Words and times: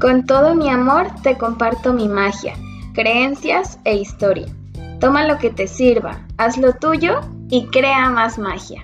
Con 0.00 0.24
todo 0.24 0.54
mi 0.54 0.70
amor 0.70 1.08
te 1.22 1.36
comparto 1.36 1.92
mi 1.92 2.08
magia, 2.08 2.54
creencias 2.94 3.78
e 3.84 3.96
historia. 3.96 4.46
Toma 4.98 5.26
lo 5.26 5.36
que 5.36 5.50
te 5.50 5.66
sirva, 5.66 6.26
haz 6.38 6.56
lo 6.56 6.72
tuyo 6.72 7.20
y 7.50 7.66
crea 7.66 8.08
más 8.08 8.38
magia. 8.38 8.82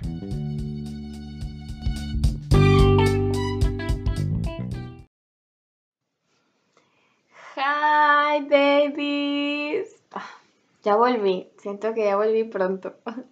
Hi 7.56 8.42
babies. 8.50 9.96
Ah, 10.12 10.28
ya 10.84 10.96
volví, 10.96 11.48
siento 11.56 11.94
que 11.94 12.04
ya 12.04 12.16
volví 12.16 12.44
pronto. 12.44 12.92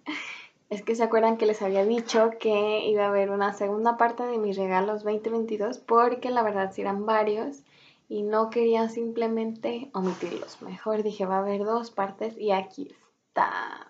Es 0.71 0.81
que 0.81 0.95
se 0.95 1.03
acuerdan 1.03 1.37
que 1.37 1.45
les 1.45 1.61
había 1.61 1.85
dicho 1.85 2.31
que 2.39 2.87
iba 2.87 3.05
a 3.05 3.09
haber 3.09 3.29
una 3.29 3.53
segunda 3.53 3.97
parte 3.97 4.23
de 4.23 4.39
mis 4.39 4.57
regalos 4.57 5.03
2022 5.03 5.77
porque 5.77 6.31
la 6.31 6.41
verdad 6.41 6.71
sí 6.73 6.81
eran 6.81 7.05
varios 7.05 7.61
y 8.07 8.23
no 8.23 8.49
quería 8.49 8.89
simplemente 8.89 9.89
omitirlos. 9.93 10.61
Mejor 10.61 11.03
dije, 11.03 11.25
va 11.25 11.37
a 11.37 11.39
haber 11.39 11.63
dos 11.63 11.91
partes 11.91 12.37
y 12.37 12.51
aquí 12.51 12.95
está. 13.27 13.87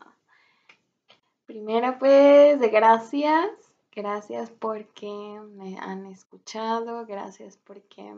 Primero 1.46 1.98
pues, 2.00 2.60
gracias. 2.72 3.50
Gracias 3.91 4.52
porque 4.52 5.40
me 5.55 5.78
han 5.80 6.05
escuchado. 6.05 7.05
Gracias 7.05 7.58
porque 7.58 8.14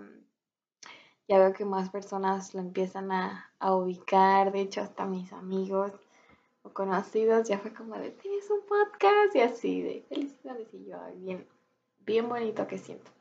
ya 1.28 1.38
veo 1.38 1.54
que 1.54 1.66
más 1.66 1.90
personas 1.90 2.54
lo 2.54 2.62
empiezan 2.62 3.12
a, 3.12 3.52
a 3.60 3.76
ubicar. 3.76 4.52
De 4.52 4.62
hecho, 4.62 4.82
hasta 4.82 5.06
mis 5.06 5.32
amigos 5.34 5.92
o 6.64 6.74
conocidos 6.74 7.48
ya 7.48 7.60
fue 7.60 7.74
como 7.74 7.96
de, 7.96 8.12
tienes 8.12 8.50
un 8.50 8.62
podcast 8.62 9.36
y 9.36 9.42
así 9.42 9.82
de 9.82 10.04
felicidades 10.10 10.68
y 10.74 10.86
yo, 10.86 10.98
bien, 11.16 11.48
bien 12.06 12.28
bonito 12.28 12.68
que 12.68 12.78
siento. 12.78 13.17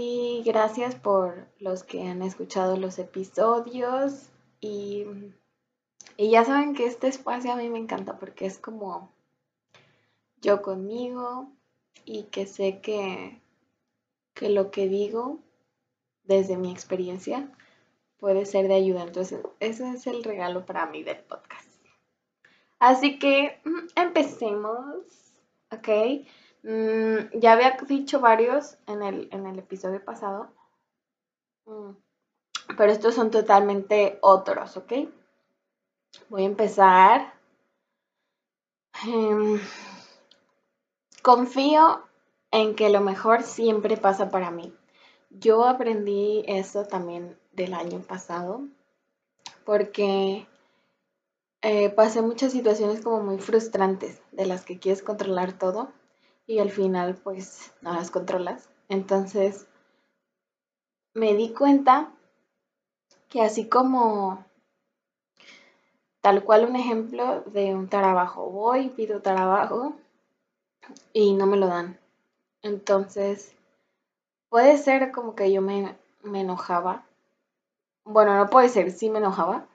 Y 0.00 0.44
gracias 0.44 0.94
por 0.94 1.48
los 1.58 1.82
que 1.82 2.06
han 2.06 2.22
escuchado 2.22 2.76
los 2.76 3.00
episodios. 3.00 4.28
Y, 4.60 5.04
y, 6.16 6.30
ya 6.30 6.44
saben 6.44 6.76
que 6.76 6.86
este 6.86 7.08
espacio 7.08 7.50
a 7.50 7.56
mí 7.56 7.68
me 7.68 7.80
encanta 7.80 8.16
porque 8.16 8.46
es 8.46 8.58
como 8.58 9.10
yo 10.40 10.62
conmigo 10.62 11.50
y 12.04 12.26
que 12.30 12.46
sé 12.46 12.80
que, 12.80 13.40
que 14.34 14.50
lo 14.50 14.70
que 14.70 14.86
digo 14.86 15.40
desde 16.22 16.56
mi 16.56 16.70
experiencia 16.70 17.52
puede 18.18 18.46
ser 18.46 18.68
de 18.68 18.74
ayuda. 18.74 19.02
Entonces, 19.02 19.40
ese 19.58 19.90
es 19.90 20.06
el 20.06 20.22
regalo 20.22 20.64
para 20.64 20.86
mí 20.86 21.02
del 21.02 21.18
podcast. 21.24 21.68
Así 22.78 23.18
que 23.18 23.60
mm, 23.64 23.88
empecemos, 23.96 24.94
¿ok? 25.72 25.88
Mm, 26.68 27.30
ya 27.40 27.52
había 27.52 27.78
dicho 27.88 28.20
varios 28.20 28.76
en 28.86 29.02
el, 29.02 29.30
en 29.32 29.46
el 29.46 29.58
episodio 29.58 30.04
pasado, 30.04 30.52
mm, 31.64 31.92
pero 32.76 32.92
estos 32.92 33.14
son 33.14 33.30
totalmente 33.30 34.18
otros, 34.20 34.76
¿ok? 34.76 34.92
Voy 36.28 36.42
a 36.42 36.46
empezar. 36.46 37.32
Em, 39.06 39.58
confío 41.22 42.04
en 42.50 42.74
que 42.76 42.90
lo 42.90 43.00
mejor 43.00 43.44
siempre 43.44 43.96
pasa 43.96 44.30
para 44.30 44.50
mí. 44.50 44.70
Yo 45.30 45.64
aprendí 45.64 46.44
eso 46.46 46.84
también 46.84 47.38
del 47.52 47.72
año 47.72 48.00
pasado 48.00 48.60
porque 49.64 50.46
eh, 51.62 51.88
pasé 51.90 52.20
muchas 52.20 52.52
situaciones 52.52 53.00
como 53.02 53.22
muy 53.22 53.38
frustrantes 53.38 54.20
de 54.32 54.44
las 54.44 54.66
que 54.66 54.78
quieres 54.78 55.02
controlar 55.02 55.54
todo 55.54 55.92
y 56.48 56.58
al 56.58 56.70
final 56.70 57.14
pues 57.14 57.72
no 57.82 57.92
las 57.92 58.10
controlas. 58.10 58.68
Entonces 58.88 59.68
me 61.14 61.34
di 61.34 61.50
cuenta 61.52 62.10
que 63.28 63.42
así 63.42 63.68
como 63.68 64.44
tal 66.22 66.42
cual 66.42 66.64
un 66.64 66.74
ejemplo 66.74 67.42
de 67.42 67.74
un 67.74 67.88
trabajo, 67.88 68.50
voy, 68.50 68.88
pido 68.88 69.20
trabajo 69.20 69.94
y 71.12 71.34
no 71.34 71.46
me 71.46 71.58
lo 71.58 71.66
dan. 71.66 71.98
Entonces 72.62 73.54
puede 74.48 74.78
ser 74.78 75.12
como 75.12 75.34
que 75.34 75.52
yo 75.52 75.60
me, 75.60 75.96
me 76.22 76.40
enojaba. 76.40 77.04
Bueno, 78.04 78.34
no 78.38 78.48
puede 78.48 78.70
ser, 78.70 78.90
sí 78.90 79.10
me 79.10 79.18
enojaba. 79.18 79.66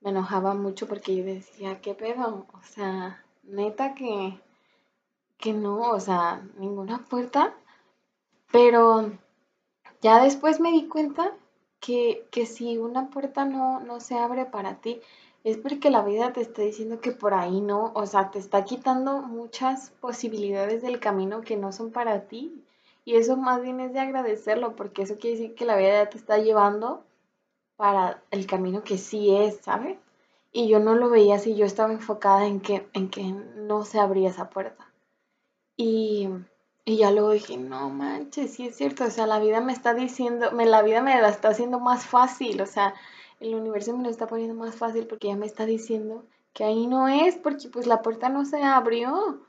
Me 0.00 0.10
enojaba 0.10 0.54
mucho 0.54 0.86
porque 0.86 1.16
yo 1.16 1.24
decía, 1.24 1.80
¿qué 1.80 1.94
pedo? 1.94 2.46
O 2.52 2.62
sea, 2.62 3.24
neta 3.42 3.94
que 3.94 4.38
que 5.42 5.52
no, 5.52 5.90
o 5.90 6.00
sea, 6.00 6.40
ninguna 6.56 7.04
puerta. 7.04 7.52
Pero 8.52 9.10
ya 10.00 10.22
después 10.22 10.60
me 10.60 10.70
di 10.70 10.86
cuenta 10.86 11.32
que, 11.80 12.28
si 12.46 12.78
una 12.78 13.10
puerta 13.10 13.44
no, 13.44 13.80
no 13.80 14.00
se 14.00 14.16
abre 14.16 14.46
para 14.46 14.76
ti, 14.76 15.00
es 15.44 15.58
porque 15.58 15.90
la 15.90 16.02
vida 16.02 16.32
te 16.32 16.40
está 16.40 16.62
diciendo 16.62 17.00
que 17.00 17.10
por 17.10 17.34
ahí 17.34 17.60
no, 17.60 17.90
o 17.94 18.06
sea, 18.06 18.30
te 18.30 18.38
está 18.38 18.64
quitando 18.64 19.22
muchas 19.22 19.90
posibilidades 20.00 20.80
del 20.82 21.00
camino 21.00 21.40
que 21.40 21.56
no 21.56 21.72
son 21.72 21.90
para 21.90 22.28
ti. 22.28 22.64
Y 23.04 23.16
eso 23.16 23.36
más 23.36 23.60
bien 23.62 23.80
es 23.80 23.92
de 23.92 24.00
agradecerlo, 24.00 24.76
porque 24.76 25.02
eso 25.02 25.16
quiere 25.18 25.36
decir 25.38 25.54
que 25.56 25.64
la 25.64 25.76
vida 25.76 26.08
te 26.08 26.18
está 26.18 26.38
llevando 26.38 27.04
para 27.76 28.22
el 28.30 28.46
camino 28.46 28.84
que 28.84 28.96
sí 28.96 29.34
es, 29.34 29.56
¿sabes? 29.62 29.98
Y 30.52 30.68
yo 30.68 30.78
no 30.78 30.94
lo 30.94 31.10
veía 31.10 31.36
así, 31.36 31.56
yo 31.56 31.66
estaba 31.66 31.92
enfocada 31.92 32.46
en 32.46 32.60
que, 32.60 32.86
en 32.92 33.10
que 33.10 33.24
no 33.56 33.84
se 33.84 33.98
abría 33.98 34.30
esa 34.30 34.48
puerta. 34.50 34.91
Y, 35.76 36.28
ya 36.86 37.10
luego 37.10 37.30
dije, 37.30 37.56
no 37.56 37.90
manches, 37.90 38.54
sí 38.54 38.66
es 38.66 38.76
cierto, 38.76 39.04
o 39.04 39.10
sea, 39.10 39.26
la 39.26 39.40
vida 39.40 39.60
me 39.60 39.72
está 39.72 39.94
diciendo, 39.94 40.52
me, 40.52 40.66
la 40.66 40.82
vida 40.82 41.00
me 41.02 41.20
la 41.20 41.28
está 41.28 41.48
haciendo 41.48 41.80
más 41.80 42.06
fácil, 42.06 42.60
o 42.60 42.66
sea, 42.66 42.94
el 43.40 43.54
universo 43.54 43.96
me 43.96 44.04
lo 44.04 44.10
está 44.10 44.26
poniendo 44.26 44.54
más 44.54 44.76
fácil 44.76 45.06
porque 45.06 45.28
ya 45.28 45.36
me 45.36 45.46
está 45.46 45.66
diciendo 45.66 46.24
que 46.52 46.64
ahí 46.64 46.86
no 46.86 47.08
es, 47.08 47.36
porque 47.36 47.68
pues 47.68 47.86
la 47.86 48.02
puerta 48.02 48.28
no 48.28 48.44
se 48.44 48.62
abrió. 48.62 49.40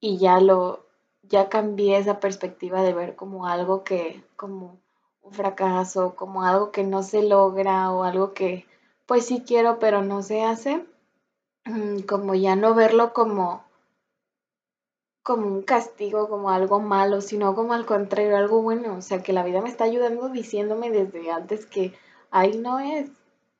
Y 0.00 0.18
ya 0.18 0.40
lo, 0.40 0.86
ya 1.22 1.48
cambié 1.48 1.98
esa 1.98 2.20
perspectiva 2.20 2.82
de 2.82 2.92
ver 2.92 3.16
como 3.16 3.46
algo 3.46 3.84
que, 3.84 4.22
como 4.36 4.78
un 5.22 5.32
fracaso, 5.32 6.14
como 6.14 6.42
algo 6.44 6.70
que 6.70 6.84
no 6.84 7.02
se 7.02 7.22
logra 7.22 7.90
o 7.92 8.04
algo 8.04 8.34
que 8.34 8.66
pues 9.06 9.26
sí 9.26 9.42
quiero 9.46 9.78
pero 9.78 10.02
no 10.02 10.22
se 10.22 10.42
hace, 10.44 10.86
mm, 11.64 12.00
como 12.00 12.34
ya 12.34 12.56
no 12.56 12.74
verlo 12.74 13.12
como 13.12 13.63
como 15.24 15.46
un 15.48 15.62
castigo, 15.62 16.28
como 16.28 16.50
algo 16.50 16.80
malo, 16.80 17.20
sino 17.22 17.54
como 17.56 17.72
al 17.72 17.86
contrario, 17.86 18.36
algo 18.36 18.62
bueno. 18.62 18.96
O 18.96 19.02
sea, 19.02 19.22
que 19.22 19.32
la 19.32 19.42
vida 19.42 19.62
me 19.62 19.70
está 19.70 19.84
ayudando 19.84 20.28
diciéndome 20.28 20.90
desde 20.90 21.30
antes 21.32 21.66
que 21.66 21.94
ahí 22.30 22.58
no 22.58 22.78
es. 22.78 23.10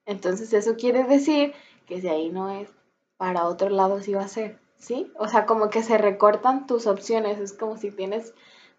Entonces 0.06 0.52
eso 0.52 0.76
quiere 0.76 1.04
decir 1.04 1.54
que 1.86 2.00
si 2.00 2.08
ahí 2.08 2.30
no 2.30 2.50
es, 2.50 2.69
para 3.16 3.47
otro 3.47 3.70
lado 3.70 4.00
sí 4.02 4.14
va 4.14 4.22
a 4.25 4.28
ser, 4.28 4.58
¿sí? 4.78 5.10
O 5.19 5.26
sea, 5.28 5.47
como 5.47 5.70
que 5.70 5.82
se 5.82 5.98
recortan 5.98 6.66
tus 6.66 6.86
opciones. 6.86 7.41
Es 7.41 7.54
como 7.54 7.78
si 7.78 7.91
tienes 7.91 8.34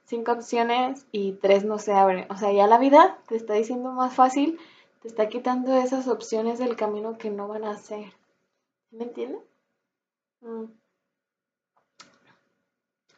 cinco 0.05 0.33
opciones 0.33 1.07
y 1.11 1.33
tres 1.33 1.65
no 1.65 1.79
se 1.79 1.93
abren. 1.93 2.27
O 2.31 2.37
sea, 2.37 2.51
ya 2.51 2.67
la 2.67 2.77
vida 2.77 3.17
te 3.27 3.35
está 3.35 3.55
diciendo 3.55 3.91
más 3.91 4.13
fácil, 4.13 4.59
te 5.01 5.07
está 5.07 5.27
quitando 5.29 5.75
esas 5.75 6.07
opciones 6.07 6.59
del 6.59 6.75
camino 6.75 7.17
que 7.17 7.31
no 7.31 7.47
van 7.47 7.63
a 7.65 7.71
hacer. 7.71 8.13
¿Me 8.91 9.05
entiendes? 9.05 9.41
Mm. 10.41 10.65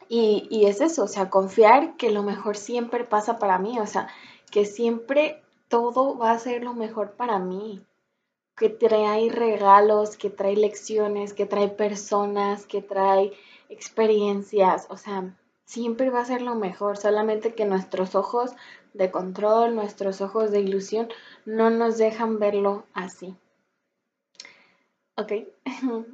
Y, 0.08 0.64
es 0.66 0.80
eso, 0.80 1.04
o 1.04 1.08
sea, 1.08 1.28
confiar 1.28 1.96
que 1.96 2.10
lo 2.10 2.22
mejor 2.22 2.56
siempre 2.56 3.04
pasa 3.04 3.38
para 3.38 3.58
mí, 3.58 3.78
o 3.78 3.86
sea, 3.86 4.08
que 4.50 4.64
siempre 4.64 5.42
todo 5.68 6.16
va 6.16 6.30
a 6.32 6.38
ser 6.38 6.64
lo 6.64 6.72
mejor 6.72 7.12
para 7.12 7.38
mí, 7.38 7.84
que 8.56 8.70
trae 8.70 9.28
regalos, 9.28 10.16
que 10.16 10.30
trae 10.30 10.56
lecciones, 10.56 11.34
que 11.34 11.44
trae 11.44 11.68
personas, 11.68 12.66
que 12.66 12.80
trae 12.80 13.32
experiencias, 13.68 14.86
o 14.88 14.96
sea, 14.96 15.36
siempre 15.66 16.08
va 16.08 16.20
a 16.20 16.24
ser 16.24 16.40
lo 16.40 16.54
mejor, 16.54 16.96
solamente 16.96 17.54
que 17.54 17.66
nuestros 17.66 18.14
ojos 18.14 18.52
de 18.94 19.10
control, 19.10 19.74
nuestros 19.74 20.22
ojos 20.22 20.50
de 20.50 20.60
ilusión 20.60 21.08
no 21.44 21.68
nos 21.68 21.98
dejan 21.98 22.38
verlo 22.38 22.84
así. 22.94 23.36
Ok. 25.16 25.32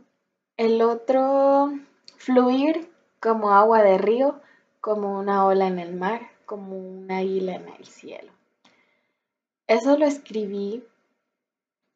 El 0.56 0.82
otro, 0.82 1.72
fluir 2.16 2.93
como 3.24 3.52
agua 3.52 3.82
de 3.82 3.96
río, 3.96 4.38
como 4.82 5.18
una 5.18 5.46
ola 5.46 5.66
en 5.66 5.78
el 5.78 5.94
mar, 5.94 6.20
como 6.44 6.76
una 6.76 7.18
águila 7.18 7.54
en 7.54 7.68
el 7.70 7.86
cielo. 7.86 8.30
Eso 9.66 9.96
lo 9.96 10.04
escribí 10.04 10.84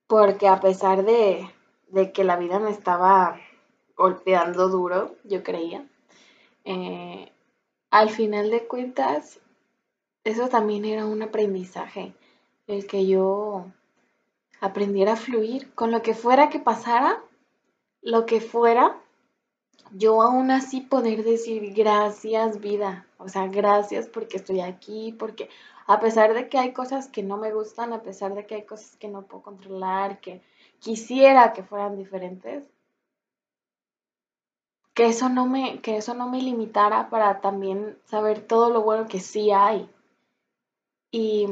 porque 0.06 0.48
a 0.48 0.58
pesar 0.58 1.04
de, 1.04 1.46
que 2.14 2.25
la 2.25 2.36
vida 2.36 2.58
me 2.58 2.70
estaba 2.70 3.38
golpeando 3.94 4.70
duro, 4.70 5.16
yo 5.25 5.42
creía, 5.42 5.86
eh, 6.64 7.31
al 7.90 8.08
final 8.08 8.50
de 8.50 8.66
cuentas, 8.66 9.38
eso 10.24 10.48
también 10.48 10.86
era 10.86 11.04
un 11.04 11.20
aprendizaje, 11.20 12.14
el 12.66 12.86
que 12.86 13.06
yo 13.06 13.66
aprendiera 14.62 15.12
a 15.12 15.16
fluir 15.16 15.74
con 15.74 15.90
lo 15.90 16.00
que 16.00 16.14
fuera 16.14 16.48
que 16.48 16.58
pasara, 16.58 17.22
lo 18.00 18.24
que 18.24 18.40
fuera, 18.40 18.98
yo 19.93 20.23
aún 20.23 20.50
así 20.50 20.81
poder 20.81 21.25
decir 21.25 21.73
gracias 21.75 22.61
vida, 22.61 23.06
o 23.19 23.29
sea, 23.29 23.46
gracias 23.49 24.06
porque 24.08 24.37
estoy 24.38 24.61
aquí, 24.61 25.14
porque 25.19 25.49
A 25.90 26.00
pesar 26.00 26.35
de 26.35 26.50
que 26.50 26.58
hay 26.58 26.73
cosas 26.75 27.08
que 27.08 27.23
no 27.23 27.38
me 27.38 27.50
gustan, 27.52 27.94
a 27.94 28.02
pesar 28.02 28.35
de 28.35 28.46
que 28.46 28.56
hay 28.56 28.64
cosas 28.67 28.96
que 28.96 29.08
no 29.08 29.23
puedo 29.23 29.43
controlar, 29.43 30.20
que 30.20 30.43
quisiera 30.81 31.55
que 31.55 31.62
fueran 31.62 31.96
diferentes, 31.96 32.62
que 34.94 35.06
eso 35.06 35.31
no 35.31 35.46
me, 35.46 35.81
que 35.81 35.96
eso 35.96 36.12
no 36.12 36.29
me 36.29 36.43
limitara 36.43 37.08
para 37.08 37.41
también 37.41 37.96
saber 38.05 38.46
todo 38.46 38.69
lo 38.70 38.82
bueno 38.82 39.06
que 39.06 39.20
sí 39.20 39.50
hay. 39.50 39.88
Y, 41.11 41.46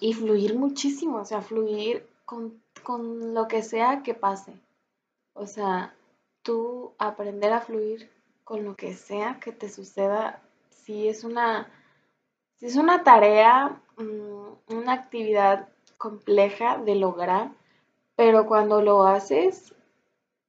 y 0.00 0.14
fluir 0.14 0.58
muchísimo, 0.58 1.18
o 1.18 1.24
sea, 1.24 1.40
fluir 1.40 2.08
con, 2.24 2.60
con 2.82 3.34
lo 3.34 3.46
que 3.46 3.62
sea 3.62 4.02
que 4.02 4.14
pase. 4.14 4.52
O 5.34 5.46
sea, 5.46 5.94
tú 6.44 6.92
aprender 6.98 7.52
a 7.52 7.60
fluir 7.60 8.08
con 8.44 8.64
lo 8.64 8.76
que 8.76 8.94
sea 8.94 9.40
que 9.40 9.50
te 9.50 9.68
suceda, 9.68 10.40
si 10.70 11.08
es 11.08 11.24
una, 11.24 11.68
si 12.58 12.66
es 12.66 12.76
una 12.76 13.02
tarea, 13.02 13.80
mm, 13.96 14.72
una 14.74 14.92
actividad 14.92 15.68
compleja 15.98 16.78
de 16.78 16.94
lograr, 16.94 17.50
pero 18.14 18.46
cuando 18.46 18.82
lo 18.82 19.04
haces, 19.06 19.74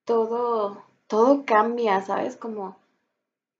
todo, 0.03 0.83
todo 1.07 1.45
cambia, 1.45 2.01
¿sabes? 2.01 2.35
Como 2.35 2.77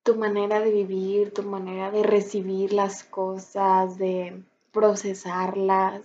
tu 0.04 0.16
manera 0.16 0.60
de 0.60 0.72
vivir, 0.72 1.34
tu 1.34 1.44
manera 1.44 1.90
de 1.90 2.04
recibir 2.04 2.74
las 2.74 3.04
cosas, 3.04 3.98
de 3.98 4.44
procesarlas. 4.72 6.04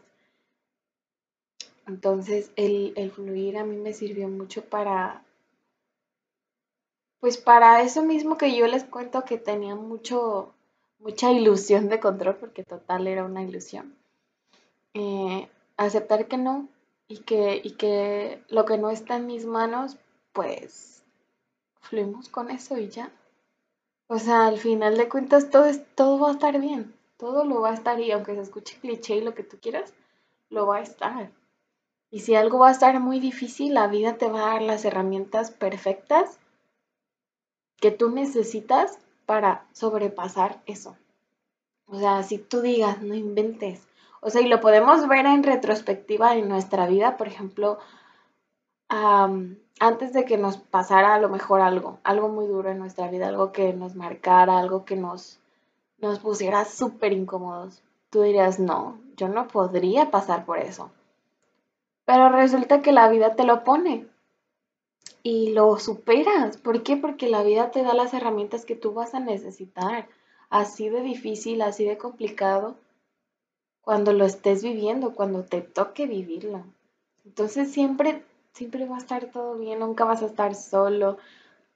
Entonces 1.87 2.53
el, 2.57 2.93
el 2.97 3.11
fluir 3.11 3.59
a 3.59 3.65
mí 3.65 3.77
me 3.77 3.93
sirvió 3.93 4.29
mucho 4.29 4.65
para, 4.65 5.25
pues 7.21 7.37
para 7.37 7.83
eso 7.83 8.03
mismo 8.03 8.39
que 8.39 8.57
yo 8.57 8.67
les 8.67 8.85
cuento 8.85 9.25
que 9.25 9.37
tenía 9.37 9.75
mucho, 9.75 10.55
mucha 10.99 11.31
ilusión 11.31 11.89
de 11.89 12.01
control, 12.01 12.37
porque 12.37 12.65
total 12.65 13.07
era 13.07 13.25
una 13.25 13.43
ilusión. 13.43 13.95
Eh, 14.95 15.49
aceptar 15.77 16.27
que 16.27 16.39
no 16.39 16.67
y 17.09 17.19
que, 17.19 17.61
y 17.63 17.73
que 17.73 18.43
lo 18.49 18.65
que 18.65 18.79
no 18.79 18.91
está 18.91 19.17
en 19.17 19.27
mis 19.27 19.45
manos, 19.45 19.97
pues 20.33 21.03
fluimos 21.81 22.29
con 22.29 22.51
eso 22.51 22.79
y 22.79 22.89
ya. 22.89 23.13
O 24.07 24.19
sea, 24.19 24.47
al 24.47 24.59
final 24.59 24.97
de 24.97 25.09
cuentas 25.09 25.51
todo, 25.51 25.67
es, 25.67 25.83
todo 25.95 26.19
va 26.19 26.31
a 26.31 26.33
estar 26.33 26.59
bien, 26.59 26.95
todo 27.19 27.45
lo 27.45 27.61
va 27.61 27.71
a 27.71 27.75
estar 27.75 28.01
y 28.01 28.11
aunque 28.11 28.35
se 28.35 28.41
escuche 28.41 28.79
cliché 28.81 29.17
y 29.17 29.21
lo 29.21 29.35
que 29.35 29.45
tú 29.45 29.59
quieras, 29.61 29.93
lo 30.49 30.67
va 30.67 30.79
a 30.79 30.83
estar. 30.83 31.31
Y 32.11 32.21
si 32.21 32.35
algo 32.35 32.59
va 32.59 32.69
a 32.69 32.73
estar 32.73 32.99
muy 32.99 33.21
difícil, 33.21 33.75
la 33.75 33.87
vida 33.87 34.17
te 34.17 34.29
va 34.29 34.41
a 34.41 34.53
dar 34.55 34.63
las 34.63 34.85
herramientas 34.85 35.51
perfectas 35.53 36.41
que 37.81 37.91
tú 37.91 38.11
necesitas 38.11 38.99
para 39.27 39.65
sobrepasar 39.73 40.61
eso. 40.67 40.97
O 41.87 41.99
sea, 41.99 42.23
si 42.23 42.39
tú 42.39 42.61
digas, 42.61 43.03
no 43.03 43.15
inventes. 43.15 43.87
O 44.21 44.31
sea, 44.31 44.43
y 44.43 44.49
lo 44.49 44.61
podemos 44.61 45.09
ver 45.09 45.27
en 45.27 45.43
retrospectiva 45.43 46.37
en 46.37 46.49
nuestra 46.49 46.87
vida, 46.87 47.17
por 47.17 47.27
ejemplo, 47.27 47.79
antes 48.89 50.13
de 50.13 50.25
que 50.25 50.37
nos 50.37 50.59
pasara 50.59 51.15
a 51.15 51.19
lo 51.19 51.29
mejor 51.29 51.63
algo, 51.63 51.99
algo 52.05 52.29
muy 52.29 52.47
duro 52.47 52.71
en 52.71 52.79
nuestra 52.79 53.09
vida, 53.09 53.29
algo 53.29 53.53
que 53.53 53.73
nos 53.73 53.95
marcara, 53.95 54.59
algo 54.59 54.85
que 54.85 54.97
nos, 54.97 55.41
nos 55.99 56.19
pusiera 56.19 56.65
súper 56.65 57.13
incómodos, 57.13 57.83
tú 58.11 58.23
dirías, 58.23 58.59
no, 58.59 58.99
yo 59.17 59.29
no 59.29 59.49
podría 59.49 60.11
pasar 60.11 60.45
por 60.45 60.59
eso. 60.59 60.91
Pero 62.05 62.29
resulta 62.29 62.83
que 62.83 62.93
la 62.93 63.09
vida 63.09 63.37
te 63.37 63.45
lo 63.45 63.65
pone 63.65 64.10
y 65.23 65.53
lo 65.53 65.79
superas. 65.79 66.57
¿Por 66.57 66.83
qué? 66.83 66.97
Porque 66.97 67.29
la 67.29 67.43
vida 67.43 67.71
te 67.71 67.83
da 67.83 67.95
las 67.95 68.15
herramientas 68.15 68.65
que 68.65 68.77
tú 68.77 68.93
vas 68.93 69.15
a 69.15 69.21
necesitar. 69.21 70.09
Así 70.49 70.89
de 70.89 71.03
difícil, 71.03 71.63
así 71.63 71.85
de 71.85 71.99
complicado, 71.99 72.77
cuando 73.83 74.13
lo 74.13 74.25
estés 74.25 74.63
viviendo, 74.63 75.15
cuando 75.15 75.45
te 75.45 75.61
toque 75.61 76.07
vivirlo. 76.07 76.65
Entonces 77.25 77.71
siempre 77.71 78.25
siempre 78.53 78.87
va 78.87 78.97
a 78.97 79.01
estar 79.01 79.27
todo 79.27 79.57
bien, 79.57 79.79
nunca 79.79 80.05
vas 80.05 80.23
a 80.23 80.27
estar 80.27 80.55
solo. 80.55 81.19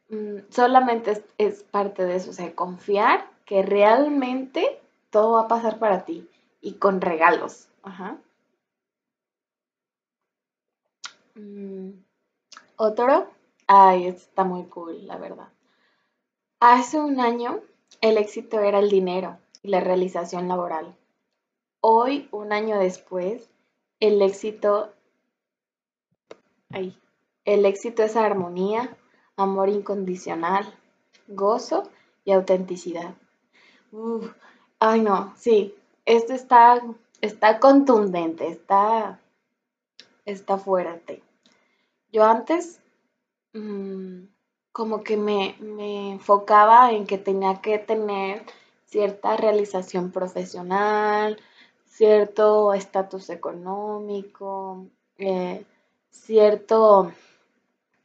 Mm, 0.09 0.39
solamente 0.51 1.25
es, 1.39 1.63
parte 1.63 2.05
de 2.05 2.17
eso, 2.17 2.31
o 2.31 2.35
sea, 2.35 2.55
confiar 2.55 3.29
que 3.47 3.63
realmente 3.63 4.81
todo 5.11 5.33
va 5.33 5.43
a 5.43 5.49
pasar 5.49 5.79
para 5.79 6.05
ti 6.05 6.29
y 6.61 6.75
con 6.75 7.01
regalos. 7.01 7.69
Ajá. 7.83 8.17
Mm, 11.35 11.91
otro, 12.77 13.29
ay, 13.67 14.07
está 14.07 14.45
muy 14.45 14.65
cool, 14.65 15.07
la 15.07 15.17
verdad. 15.17 15.49
Hace 16.61 16.99
un 17.01 17.21
año 17.21 17.61
el 18.01 18.19
éxito 18.19 18.61
era 18.61 18.79
el 18.79 18.91
dinero 18.91 19.39
y 19.63 19.69
la 19.69 19.81
realización 19.81 20.49
laboral. 20.49 20.95
Hoy, 21.81 22.29
un 22.33 22.53
año 22.53 22.79
después, 22.79 23.51
el 24.01 24.23
éxito 24.23 24.93
el 27.45 27.67
éxito 27.67 28.03
es 28.03 28.17
armonía, 28.17 28.97
amor 29.37 29.69
incondicional, 29.69 30.67
gozo 31.29 31.85
y 32.25 32.33
autenticidad. 32.33 33.15
ay, 34.81 35.01
no, 35.01 35.35
sí, 35.37 35.75
esto 36.05 36.33
está, 36.33 36.83
está 37.21 37.61
contundente, 37.61 38.49
está, 38.49 39.21
está 40.25 40.59
fuerte. 40.59 41.23
Yo 42.13 42.25
antes 42.25 42.81
mm, 43.55 44.29
como 44.73 45.03
que 45.03 45.17
me, 45.17 45.57
me, 45.61 46.13
enfocaba 46.13 46.93
en 46.93 47.07
que 47.07 47.19
tenía 47.19 47.61
que 47.63 47.79
tener 47.79 48.45
cierta 48.87 49.37
realización 49.37 50.13
profesional, 50.13 51.39
cierto 51.87 52.75
estatus 52.75 53.31
económico, 53.31 54.87
eh, 55.19 55.65
cierto, 56.11 57.13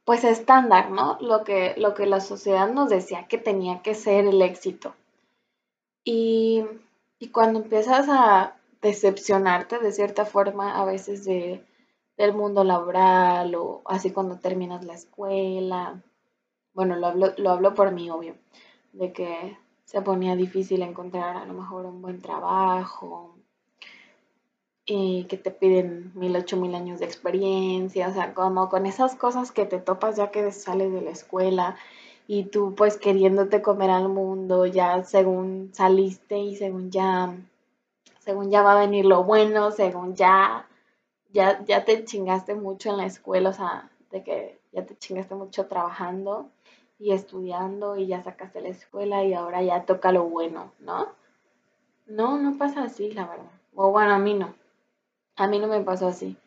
pues 0.06 0.24
estándar, 0.24 0.92
¿no? 0.92 1.18
Lo 1.22 1.44
que, 1.44 1.74
lo 1.78 1.94
que 1.94 2.06
la 2.06 2.20
sociedad 2.22 2.70
nos 2.72 2.90
decía 2.90 3.28
que 3.28 3.38
tenía 3.38 3.82
que 3.82 3.96
ser 3.96 4.26
el 4.26 4.42
éxito. 4.42 4.96
Y, 6.04 6.66
cuando 7.32 7.60
empiezas 7.60 8.08
a 8.10 8.56
decepcionarte 8.82 9.80
de 9.80 9.92
cierta 9.92 10.26
forma 10.26 10.82
a 10.82 10.86
veces 10.86 11.26
de, 11.26 11.64
del 12.20 12.34
mundo 12.34 12.64
laboral 12.64 13.56
o 13.56 13.82
así 13.86 14.12
cuando 14.12 14.38
terminas 14.38 14.86
la 14.86 14.94
escuela, 14.94 16.00
bueno, 16.74 16.96
lo 16.98 17.08
hablo, 17.08 17.34
lo 17.38 17.50
hablo 17.50 17.74
por 17.74 17.92
mí, 17.92 18.12
obvio, 18.12 18.36
de 18.94 19.12
que 19.12 19.58
se 19.86 20.02
ponía 20.02 20.36
difícil 20.36 20.84
encontrar 20.84 21.38
a 21.38 21.46
lo 21.46 21.54
mejor 21.54 21.86
un 21.86 22.02
buen 22.02 22.22
trabajo, 22.22 23.34
y 24.86 25.26
que 25.26 25.38
te 25.38 25.52
piden 25.52 26.12
mil, 26.16 26.36
ocho 26.36 26.58
mil 26.58 26.74
años 26.76 27.00
de 27.00 27.06
experiencia, 27.06 28.10
o 28.10 28.14
sea, 28.14 28.34
como 28.34 28.70
con 28.70 28.86
esas 28.86 29.16
cosas 29.16 29.52
que 29.52 29.66
te 29.66 29.80
topas 29.80 30.18
ya 30.18 30.32
que 30.32 30.52
sales 30.52 30.92
de 30.92 31.02
la 31.02 31.12
escuela 31.12 31.78
y 32.28 32.46
tú 32.46 32.74
pues 32.76 32.98
queriéndote 32.98 33.62
comer 33.62 33.92
al 33.92 34.10
mundo 34.10 34.66
ya 34.66 35.04
según 35.04 35.70
saliste 35.74 36.40
y 36.40 36.56
según 36.56 36.90
ya, 36.92 37.36
según 38.20 38.50
ya 38.50 38.64
va 38.64 38.74
a 38.74 38.80
venir 38.80 39.06
lo 39.06 39.24
bueno, 39.24 39.72
según 39.72 40.16
ya, 40.16 40.68
ya, 41.32 41.64
ya 41.66 41.86
te 41.86 42.04
chingaste 42.06 42.56
mucho 42.56 42.90
en 42.90 42.98
la 42.98 43.06
escuela, 43.06 43.50
o 43.50 43.54
sea, 43.54 43.90
de 44.12 44.24
que 44.24 44.60
ya 44.72 44.86
te 44.86 44.98
chingaste 44.98 45.36
mucho 45.36 45.68
trabajando 45.68 46.50
y 47.00 47.12
estudiando 47.14 47.98
y 47.98 48.08
ya 48.08 48.22
sacaste 48.22 48.62
la 48.62 48.70
escuela 48.70 49.24
y 49.24 49.34
ahora 49.34 49.62
ya 49.62 49.86
toca 49.86 50.12
lo 50.12 50.26
bueno, 50.26 50.72
¿no? 50.80 51.10
No, 52.08 52.38
no 52.38 52.58
pasa 52.58 52.84
así, 52.84 53.12
la 53.12 53.28
verdad. 53.28 53.52
O 53.76 53.92
bueno, 53.92 54.14
a 54.14 54.20
mí 54.20 54.34
no. 54.34 54.54
A 55.36 55.48
mí 55.48 55.60
no 55.60 55.68
me 55.68 55.82
pasó 55.82 56.08
así. 56.08 56.38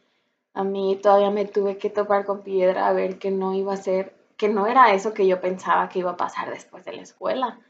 A 0.54 0.64
mí 0.64 0.98
todavía 1.02 1.30
me 1.30 1.46
tuve 1.46 1.78
que 1.78 1.88
topar 1.88 2.26
con 2.26 2.42
piedra 2.42 2.88
a 2.88 2.92
ver 2.92 3.18
que 3.18 3.30
no 3.30 3.54
iba 3.54 3.72
a 3.72 3.76
ser, 3.76 4.14
que 4.36 4.48
no 4.48 4.66
era 4.66 4.92
eso 4.92 5.14
que 5.14 5.26
yo 5.26 5.40
pensaba 5.40 5.88
que 5.88 6.00
iba 6.00 6.10
a 6.10 6.16
pasar 6.16 6.50
después 6.50 6.84
de 6.84 6.92
la 6.92 7.02
escuela. 7.02 7.60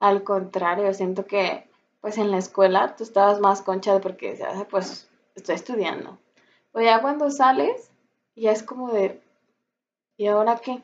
Al 0.00 0.24
contrario, 0.24 0.92
siento 0.92 1.24
que 1.26 1.68
pues 2.00 2.18
en 2.18 2.30
la 2.30 2.38
escuela 2.38 2.94
tú 2.96 3.04
estabas 3.04 3.40
más 3.40 3.62
concha 3.62 3.98
porque 4.00 4.30
decías, 4.30 4.66
pues 4.70 5.08
estoy 5.34 5.54
estudiando. 5.54 6.18
Pues 6.72 6.84
ya 6.84 7.00
cuando 7.00 7.30
sales, 7.30 7.90
ya 8.36 8.52
es 8.52 8.62
como 8.62 8.92
de, 8.92 9.20
¿y 10.16 10.26
ahora 10.26 10.56
qué? 10.56 10.82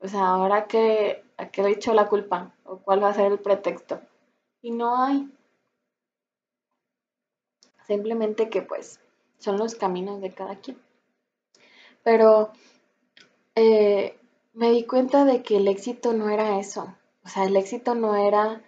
O 0.00 0.08
sea, 0.08 0.28
¿ahora 0.28 0.66
qué, 0.66 1.24
a 1.36 1.48
qué 1.48 1.62
le 1.62 1.70
echo 1.70 1.94
la 1.94 2.08
culpa? 2.08 2.54
¿O 2.64 2.78
cuál 2.78 3.02
va 3.02 3.08
a 3.08 3.14
ser 3.14 3.32
el 3.32 3.38
pretexto? 3.38 4.00
Y 4.62 4.70
no 4.70 5.02
hay. 5.02 5.30
Simplemente 7.86 8.50
que 8.50 8.62
pues 8.62 9.00
son 9.38 9.58
los 9.58 9.74
caminos 9.74 10.20
de 10.20 10.32
cada 10.32 10.56
quien. 10.56 10.78
Pero 12.02 12.52
eh, 13.54 14.18
me 14.54 14.70
di 14.70 14.84
cuenta 14.84 15.24
de 15.24 15.42
que 15.42 15.56
el 15.56 15.68
éxito 15.68 16.12
no 16.12 16.30
era 16.30 16.58
eso. 16.58 16.94
O 17.24 17.28
sea, 17.28 17.44
el 17.44 17.56
éxito 17.56 17.94
no 17.94 18.16
era 18.16 18.62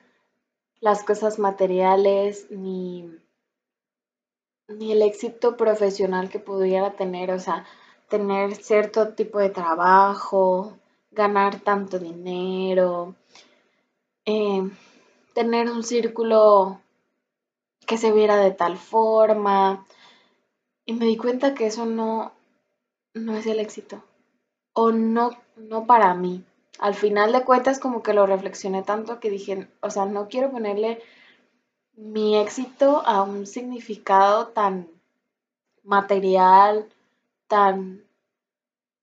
las 0.81 1.05
cosas 1.05 1.39
materiales 1.39 2.47
ni, 2.51 3.11
ni 4.69 4.93
el 4.93 5.03
éxito 5.03 5.57
profesional 5.57 6.29
que 6.29 6.39
pudiera 6.39 6.93
tener. 6.93 7.31
O 7.31 7.39
sea, 7.39 7.65
tener 8.09 8.55
cierto 8.55 9.15
tipo 9.15 9.39
de 9.39 9.51
trabajo, 9.51 10.77
ganar 11.11 11.61
tanto 11.61 11.99
dinero, 11.99 13.15
eh, 14.25 14.63
tener 15.35 15.71
un 15.71 15.83
círculo 15.83 16.81
que 17.87 17.99
se 17.99 18.13
viera 18.13 18.37
de 18.37 18.53
tal 18.53 18.77
forma. 18.77 19.87
Y 20.85 20.93
me 20.95 21.07
di 21.07 21.17
cuenta 21.17 21.55
que 21.55 21.67
eso 21.67 21.87
no, 21.87 22.33
no 23.15 23.37
es 23.37 23.47
el 23.47 23.61
éxito. 23.61 24.03
O 24.75 24.93
no, 24.93 25.31
no 25.57 25.87
para 25.87 26.15
mí. 26.15 26.45
Al 26.79 26.95
final 26.95 27.33
de 27.33 27.43
cuentas 27.45 27.81
como 27.81 28.03
que 28.03 28.15
lo 28.15 28.27
reflexioné 28.27 28.83
tanto 28.83 29.19
que 29.19 29.31
dije, 29.31 29.69
o 29.81 29.91
sea, 29.91 30.07
no 30.07 30.29
quiero 30.29 30.51
ponerle 30.51 31.03
mi 31.99 32.37
éxito 32.37 33.03
a 33.05 33.23
un 33.23 33.45
significado 33.45 34.49
tan 34.49 34.89
material, 35.83 36.89
tan 37.49 38.05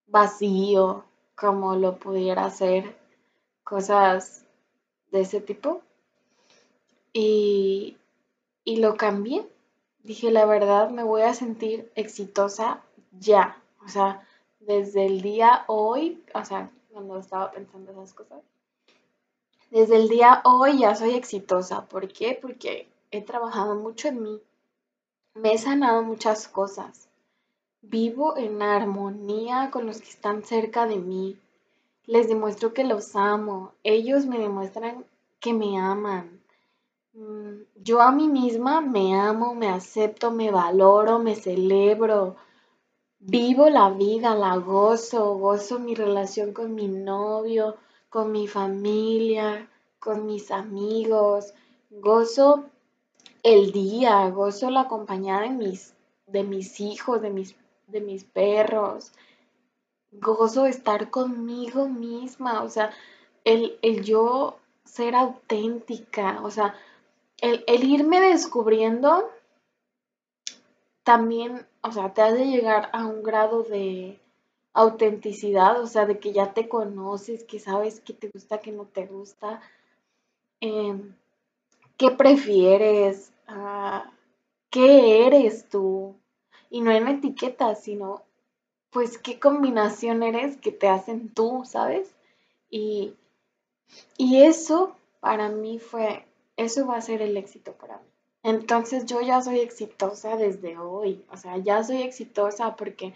vacío 0.07 1.03
como 1.35 1.75
lo 1.75 1.97
pudiera 1.97 2.45
hacer 2.45 2.95
cosas 3.65 4.45
de 5.11 5.21
ese 5.21 5.41
tipo. 5.41 5.81
Y, 7.11 7.97
y 8.63 8.77
lo 8.77 8.95
cambié. 8.95 9.45
Dije, 10.03 10.31
la 10.31 10.45
verdad, 10.45 10.89
me 10.89 11.03
voy 11.03 11.23
a 11.23 11.33
sentir 11.33 11.91
exitosa 11.95 12.81
ya. 13.19 13.61
O 13.83 13.89
sea, 13.89 14.25
desde 14.61 15.05
el 15.05 15.21
día 15.21 15.65
hoy, 15.67 16.23
o 16.33 16.45
sea, 16.45 16.71
cuando 16.91 17.19
estaba 17.19 17.51
pensando 17.51 17.91
esas 17.91 18.13
cosas, 18.13 18.41
desde 19.71 19.97
el 19.97 20.09
día 20.09 20.41
hoy 20.45 20.79
ya 20.79 20.95
soy 20.95 21.15
exitosa. 21.15 21.85
¿Por 21.85 22.07
qué? 22.07 22.37
Porque 22.39 22.87
he 23.11 23.21
trabajado 23.21 23.75
mucho 23.75 24.07
en 24.07 24.23
mí. 24.23 24.41
Me 25.33 25.53
he 25.53 25.57
sanado 25.57 26.01
muchas 26.01 26.47
cosas. 26.47 27.07
Vivo 27.81 28.37
en 28.37 28.61
armonía 28.61 29.69
con 29.71 29.85
los 29.85 30.01
que 30.01 30.09
están 30.09 30.43
cerca 30.43 30.87
de 30.87 30.97
mí. 30.97 31.37
Les 32.05 32.27
demuestro 32.27 32.73
que 32.73 32.83
los 32.83 33.15
amo. 33.15 33.73
Ellos 33.83 34.25
me 34.25 34.39
demuestran 34.39 35.05
que 35.39 35.53
me 35.53 35.77
aman. 35.77 36.41
Mm, 37.13 37.63
yo 37.75 38.01
a 38.01 38.11
mí 38.11 38.27
misma 38.27 38.81
me 38.81 39.15
amo, 39.15 39.55
me 39.55 39.69
acepto, 39.69 40.31
me 40.31 40.51
valoro, 40.51 41.19
me 41.19 41.35
celebro. 41.35 42.35
Vivo 43.19 43.69
la 43.69 43.89
vida, 43.89 44.35
la 44.35 44.57
gozo, 44.57 45.35
gozo 45.35 45.79
mi 45.79 45.95
relación 45.95 46.53
con 46.53 46.75
mi 46.75 46.87
novio, 46.87 47.75
con 48.15 48.31
mi 48.31 48.47
familia, 48.47 49.67
con 49.99 50.25
mis 50.25 50.49
amigos. 50.49 51.53
Gozo 51.89 52.63
el 53.43 53.73
día, 53.73 54.29
gozo 54.29 54.69
la 54.69 54.87
compañía 54.87 55.41
de 55.41 55.49
mis, 55.49 55.93
de 56.25 56.45
mis 56.45 56.79
hijos, 56.79 57.21
de 57.21 57.29
mis 57.29 57.57
de 57.87 57.99
mis 57.99 58.23
perros. 58.23 59.11
Gozo 60.13 60.65
estar 60.65 61.09
conmigo 61.09 61.89
misma, 61.89 62.63
o 62.63 62.69
sea, 62.69 62.91
el, 63.43 63.77
yo 64.01 64.59
ser 64.85 65.13
auténtica, 65.13 66.39
o 66.41 66.51
sea, 66.51 66.73
el, 67.41 67.65
el, 67.67 67.83
irme 67.83 68.21
descubriendo 68.21 69.29
también, 71.03 71.67
o 71.81 71.91
sea, 71.91 72.13
te 72.13 72.21
hace 72.21 72.45
llegar 72.45 72.89
a 72.93 73.05
un 73.07 73.23
grado 73.23 73.63
de 73.63 74.21
autenticidad, 74.75 75.81
o 75.81 75.87
sea, 75.87 76.05
de 76.05 76.19
que 76.19 76.33
ya 76.33 76.53
te 76.53 76.67
conoces, 76.69 77.45
que 77.45 77.59
sabes 77.59 78.01
qué 78.01 78.13
te 78.13 78.29
gusta, 78.29 78.59
qué 78.59 78.71
no 78.71 78.85
te 78.85 79.07
gusta, 79.07 79.61
em, 80.59 81.15
qué 81.97 82.11
prefieres, 82.11 83.31
ah, 83.47 84.11
qué 84.69 85.25
eres 85.25 85.69
tú, 85.69 86.15
y 86.69 86.81
no 86.81 86.91
en 86.91 87.07
etiquetas, 87.07 87.83
sino 87.83 88.23
pues 88.91 89.17
qué 89.17 89.39
combinación 89.39 90.23
eres 90.23 90.57
que 90.57 90.71
te 90.71 90.89
hacen 90.89 91.29
tú, 91.29 91.63
¿sabes? 91.65 92.13
Y, 92.69 93.13
y 94.17 94.43
eso 94.43 94.95
para 95.21 95.49
mí 95.49 95.79
fue, 95.79 96.25
eso 96.57 96.85
va 96.87 96.97
a 96.97 97.01
ser 97.01 97.21
el 97.21 97.37
éxito 97.37 97.73
para 97.73 97.97
mí. 97.97 98.03
Entonces 98.43 99.05
yo 99.05 99.21
ya 99.21 99.41
soy 99.41 99.59
exitosa 99.59 100.35
desde 100.37 100.77
hoy, 100.77 101.23
o 101.31 101.37
sea, 101.37 101.57
ya 101.57 101.83
soy 101.83 102.01
exitosa 102.03 102.75
porque 102.75 103.13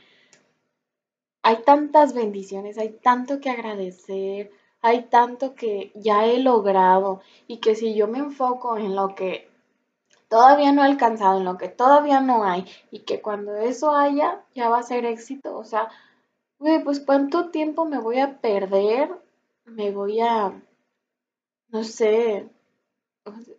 hay 1.41 1.63
tantas 1.63 2.13
bendiciones, 2.13 2.77
hay 2.77 2.89
tanto 2.89 3.39
que 3.39 3.50
agradecer, 3.50 4.51
hay 4.81 5.03
tanto 5.03 5.55
que 5.55 5.91
ya 5.96 6.25
he 6.25 6.39
logrado. 6.39 7.22
Y 7.48 7.58
que 7.58 7.75
si 7.75 7.96
yo 7.96 8.08
me 8.08 8.19
enfoco 8.19 8.77
en 8.77 8.96
lo 8.96 9.15
que 9.15 9.50
todavía 10.29 10.72
no 10.72 10.84
he 10.84 10.86
alcanzado, 10.86 11.39
en 11.39 11.46
lo 11.46 11.58
que 11.58 11.69
todavía 11.69 12.22
no 12.22 12.43
hay 12.43 12.65
y 12.91 13.00
que 13.00 13.22
cuando 13.22 13.55
eso 13.55 13.91
haya 13.96 14.43
ya 14.55 14.69
va 14.69 14.79
a 14.79 14.84
ser 14.84 15.05
éxito. 15.05 15.58
O 15.58 15.63
sea, 15.65 15.89
güey, 16.60 16.84
pues 16.84 17.00
cuánto 17.00 17.50
tiempo 17.50 17.86
me 17.86 18.00
voy 18.00 18.19
a 18.19 18.39
perder, 18.39 19.10
me 19.65 19.91
voy 19.91 20.22
a, 20.22 20.53
no 21.69 21.84
sé, 21.84 22.50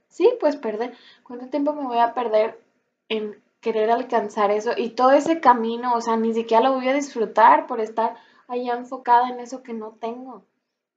sí, 0.09 0.33
pues 0.41 0.57
perder, 0.57 0.95
cuánto 1.25 1.49
tiempo 1.49 1.73
me 1.75 1.87
voy 1.87 1.99
a 1.99 2.15
perder 2.15 2.61
en 3.09 3.43
querer 3.61 3.91
alcanzar 3.91 4.51
eso 4.51 4.73
y 4.77 4.91
todo 4.91 5.13
ese 5.13 5.41
camino, 5.41 5.95
o 5.95 6.01
sea, 6.01 6.17
ni 6.17 6.35
siquiera 6.35 6.63
lo 6.69 6.75
voy 6.75 6.89
a 6.89 6.95
disfrutar 6.95 7.67
por 7.67 7.81
estar 7.81 8.17
allá 8.49 8.75
enfocada 8.75 9.29
en 9.29 9.41
eso 9.41 9.63
que 9.63 9.75
no 9.75 9.93
tengo. 10.01 10.43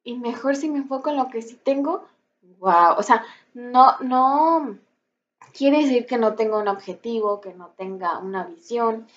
Y 0.03 0.15
mejor 0.15 0.55
si 0.55 0.69
me 0.69 0.79
enfoco 0.79 1.09
en 1.09 1.17
lo 1.17 1.29
que 1.29 1.41
sí 1.41 1.55
tengo, 1.55 2.05
wow, 2.59 2.95
o 2.97 3.03
sea, 3.03 3.25
no, 3.53 3.97
no, 3.99 4.77
quiere 5.53 5.83
decir 5.83 6.05
que 6.05 6.17
no 6.17 6.35
tenga 6.35 6.57
un 6.57 6.67
objetivo, 6.67 7.41
que 7.41 7.53
no 7.53 7.69
tenga 7.77 8.19
una 8.19 8.45
visión, 8.45 9.07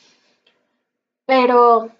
pero 1.24 1.90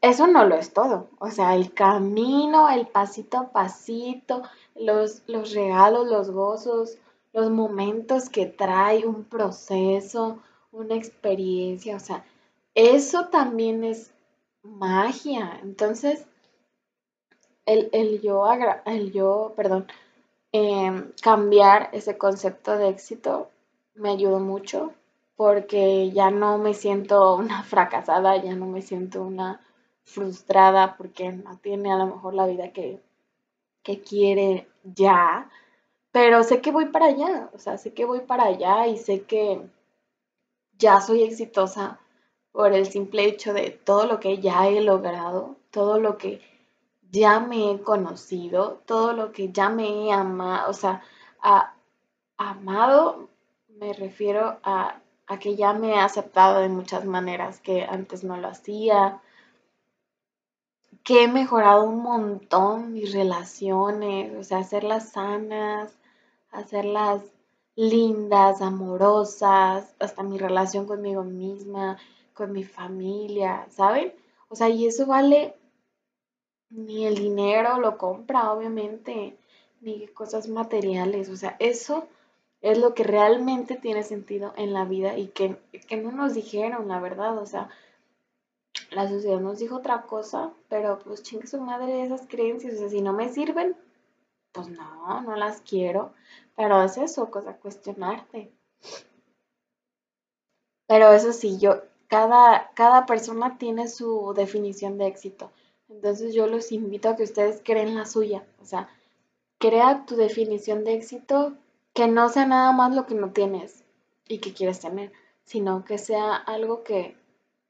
eso 0.00 0.26
no 0.26 0.44
lo 0.44 0.56
es 0.56 0.72
todo. 0.72 1.08
O 1.18 1.30
sea, 1.30 1.54
el 1.54 1.72
camino, 1.72 2.68
el 2.68 2.86
pasito 2.86 3.38
a 3.38 3.48
pasito, 3.50 4.42
los, 4.74 5.22
los 5.26 5.54
regalos, 5.54 6.06
los 6.06 6.30
gozos, 6.30 6.98
los 7.34 7.50
momentos 7.50 8.30
que 8.30 8.46
trae 8.46 9.06
un 9.06 9.24
proceso, 9.24 10.38
una 10.72 10.94
experiencia, 10.94 11.96
o 11.96 12.00
sea, 12.00 12.24
eso 12.74 13.28
también 13.28 13.84
es 13.84 14.14
magia. 14.62 15.60
Entonces, 15.62 16.24
el, 17.66 17.90
el 17.92 18.22
yo, 18.22 18.42
el 18.86 19.12
yo, 19.12 19.52
perdón, 19.54 19.86
Em, 20.56 21.10
cambiar 21.20 21.90
ese 21.92 22.16
concepto 22.16 22.78
de 22.78 22.88
éxito 22.88 23.50
me 23.96 24.10
ayudó 24.10 24.38
mucho 24.38 24.92
porque 25.34 26.12
ya 26.12 26.30
no 26.30 26.58
me 26.58 26.74
siento 26.74 27.34
una 27.34 27.62
fracasada, 27.72 28.36
ya 28.36 28.54
no 28.54 28.66
me 28.66 28.80
siento 28.80 29.24
una 29.24 29.60
frustrada 30.04 30.96
porque 30.96 31.32
no 31.32 31.58
tiene 31.58 31.92
a 31.92 31.96
lo 31.96 32.06
mejor 32.06 32.34
la 32.34 32.46
vida 32.46 32.72
que, 32.72 33.00
que 33.82 34.00
quiere 34.00 34.68
ya, 34.84 35.50
pero 36.14 36.44
sé 36.44 36.60
que 36.60 36.70
voy 36.70 36.86
para 36.86 37.06
allá, 37.06 37.50
o 37.54 37.58
sea, 37.58 37.76
sé 37.76 37.92
que 37.92 38.04
voy 38.04 38.20
para 38.20 38.44
allá 38.44 38.86
y 38.86 38.98
sé 38.98 39.22
que 39.22 39.60
ya 40.78 41.00
soy 41.00 41.24
exitosa 41.24 41.98
por 42.52 42.72
el 42.72 42.86
simple 42.86 43.24
hecho 43.24 43.52
de 43.52 43.70
todo 43.70 44.06
lo 44.06 44.20
que 44.20 44.38
ya 44.38 44.68
he 44.68 44.80
logrado, 44.80 45.56
todo 45.72 45.98
lo 45.98 46.16
que 46.16 46.40
ya 47.10 47.40
me 47.40 47.72
he 47.72 47.82
conocido, 47.82 48.80
todo 48.86 49.12
lo 49.12 49.32
que 49.32 49.50
ya 49.50 49.70
me 49.70 49.88
he 50.06 50.12
amado, 50.12 50.70
o 50.70 50.72
sea, 50.72 51.02
amado 52.36 53.28
me 53.80 53.92
refiero 53.92 54.58
a, 54.62 55.00
a, 55.26 55.38
que 55.40 55.56
ya 55.56 55.72
me 55.72 55.94
he 55.94 55.98
aceptado 55.98 56.60
de 56.60 56.68
muchas 56.68 57.04
maneras 57.04 57.60
que 57.60 57.82
antes 57.82 58.22
no 58.22 58.36
lo 58.36 58.46
hacía, 58.46 59.20
que 61.02 61.24
he 61.24 61.28
mejorado 61.28 61.82
un 61.82 62.04
montón 62.04 62.92
mis 62.92 63.12
relaciones, 63.12 64.32
o 64.38 64.44
sea, 64.44 64.58
hacerlas 64.58 65.10
sanas, 65.10 65.92
hacerlas 66.54 67.22
lindas, 67.76 68.62
amorosas, 68.62 69.94
hasta 69.98 70.22
mi 70.22 70.38
relación 70.38 70.86
conmigo 70.86 71.24
misma, 71.24 71.98
con 72.32 72.52
mi 72.52 72.64
familia, 72.64 73.66
¿saben? 73.70 74.12
O 74.48 74.56
sea, 74.56 74.68
y 74.68 74.86
eso 74.86 75.06
vale 75.06 75.54
ni 76.70 77.06
el 77.06 77.16
dinero 77.16 77.78
lo 77.78 77.98
compra, 77.98 78.52
obviamente, 78.52 79.36
ni 79.80 80.06
cosas 80.08 80.48
materiales. 80.48 81.28
O 81.28 81.36
sea, 81.36 81.56
eso 81.58 82.08
es 82.60 82.78
lo 82.78 82.94
que 82.94 83.04
realmente 83.04 83.76
tiene 83.76 84.02
sentido 84.02 84.52
en 84.56 84.72
la 84.72 84.84
vida 84.84 85.16
y 85.16 85.28
que, 85.28 85.56
no 85.96 86.12
nos 86.12 86.34
dijeron, 86.34 86.88
la 86.88 87.00
verdad. 87.00 87.38
O 87.38 87.46
sea, 87.46 87.68
la 88.90 89.08
sociedad 89.08 89.40
nos 89.40 89.58
dijo 89.58 89.76
otra 89.76 90.02
cosa, 90.02 90.52
pero 90.68 90.98
pues 90.98 91.22
chingue 91.22 91.46
su 91.46 91.60
madre 91.60 92.02
esas 92.02 92.26
creencias. 92.26 92.74
O 92.74 92.78
sea, 92.78 92.88
si 92.88 93.00
no 93.00 93.12
me 93.12 93.28
sirven, 93.28 93.76
pues 94.52 94.68
no, 94.68 95.22
no 95.22 95.36
las 95.36 95.60
quiero. 95.60 96.12
Pero 96.56 96.82
es 96.82 96.96
eso, 96.96 97.30
cosa 97.30 97.56
cuestionarte. 97.56 98.52
Pero 100.86 101.12
eso 101.12 101.32
sí, 101.32 101.58
yo, 101.58 101.82
cada, 102.08 102.70
cada 102.74 103.06
persona 103.06 103.58
tiene 103.58 103.88
su 103.88 104.32
definición 104.36 104.98
de 104.98 105.06
éxito. 105.06 105.50
Entonces 105.88 106.34
yo 106.34 106.46
los 106.46 106.72
invito 106.72 107.08
a 107.08 107.16
que 107.16 107.24
ustedes 107.24 107.60
creen 107.64 107.94
la 107.94 108.06
suya. 108.06 108.44
O 108.62 108.64
sea, 108.64 108.88
crea 109.58 110.04
tu 110.06 110.16
definición 110.16 110.84
de 110.84 110.94
éxito 110.94 111.54
que 111.92 112.08
no 112.08 112.28
sea 112.28 112.46
nada 112.46 112.72
más 112.72 112.94
lo 112.94 113.06
que 113.06 113.14
no 113.14 113.32
tienes 113.32 113.84
y 114.28 114.38
que 114.38 114.52
quieres 114.52 114.80
tener, 114.80 115.12
sino 115.44 115.84
que 115.84 115.98
sea 115.98 116.34
algo 116.34 116.82
que, 116.82 117.16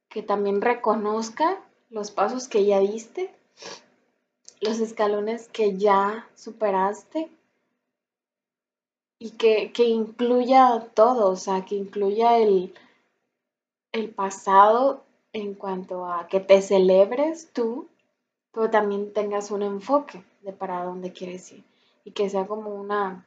que 0.08 0.22
también 0.22 0.60
reconozca 0.60 1.62
los 1.90 2.10
pasos 2.10 2.48
que 2.48 2.64
ya 2.64 2.80
diste, 2.80 3.34
los 4.60 4.80
escalones 4.80 5.48
que 5.48 5.76
ya 5.76 6.28
superaste 6.34 7.30
y 9.24 9.30
que, 9.30 9.72
que, 9.72 9.84
incluya 9.84 10.86
todo, 10.92 11.30
o 11.30 11.36
sea, 11.36 11.64
que 11.64 11.74
incluya 11.76 12.36
el, 12.36 12.74
el 13.90 14.10
pasado 14.10 15.02
en 15.32 15.54
cuanto 15.54 16.04
a 16.04 16.28
que 16.28 16.40
te 16.40 16.60
celebres 16.60 17.48
tú, 17.54 17.88
pero 18.52 18.68
también 18.68 19.14
tengas 19.14 19.50
un 19.50 19.62
enfoque 19.62 20.22
de 20.42 20.52
para 20.52 20.84
dónde 20.84 21.14
quieres 21.14 21.50
ir 21.52 21.64
y 22.04 22.10
que 22.10 22.28
sea 22.28 22.46
como 22.46 22.74
una, 22.74 23.26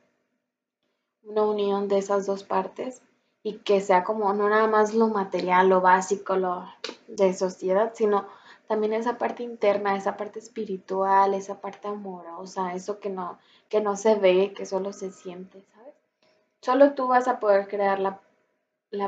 una 1.23 1.41
unión 1.41 1.87
de 1.87 1.97
esas 1.97 2.27
dos 2.27 2.43
partes 2.43 3.01
y 3.41 3.53
que 3.53 3.81
sea 3.81 4.03
como 4.03 4.31
no 4.33 4.49
nada 4.49 4.67
más 4.67 4.93
lo 4.93 5.07
material, 5.07 5.67
lo 5.67 5.81
básico, 5.81 6.35
lo 6.35 6.63
de 7.07 7.33
sociedad, 7.33 7.93
sino 7.95 8.27
también 8.67 8.93
esa 8.93 9.17
parte 9.17 9.41
interna, 9.41 9.97
esa 9.97 10.15
parte 10.15 10.37
espiritual, 10.37 11.33
esa 11.33 11.59
parte 11.59 11.87
amorosa, 11.87 12.75
eso 12.75 12.99
que 12.99 13.09
no, 13.09 13.39
que 13.67 13.81
no 13.81 13.95
se 13.95 14.13
ve, 14.13 14.53
que 14.55 14.67
solo 14.67 14.93
se 14.93 15.11
siente. 15.11 15.63
Solo 16.61 16.93
tú 16.93 17.07
vas 17.07 17.27
a 17.27 17.39
poder 17.39 17.67
crear 17.67 17.99
la, 17.99 18.19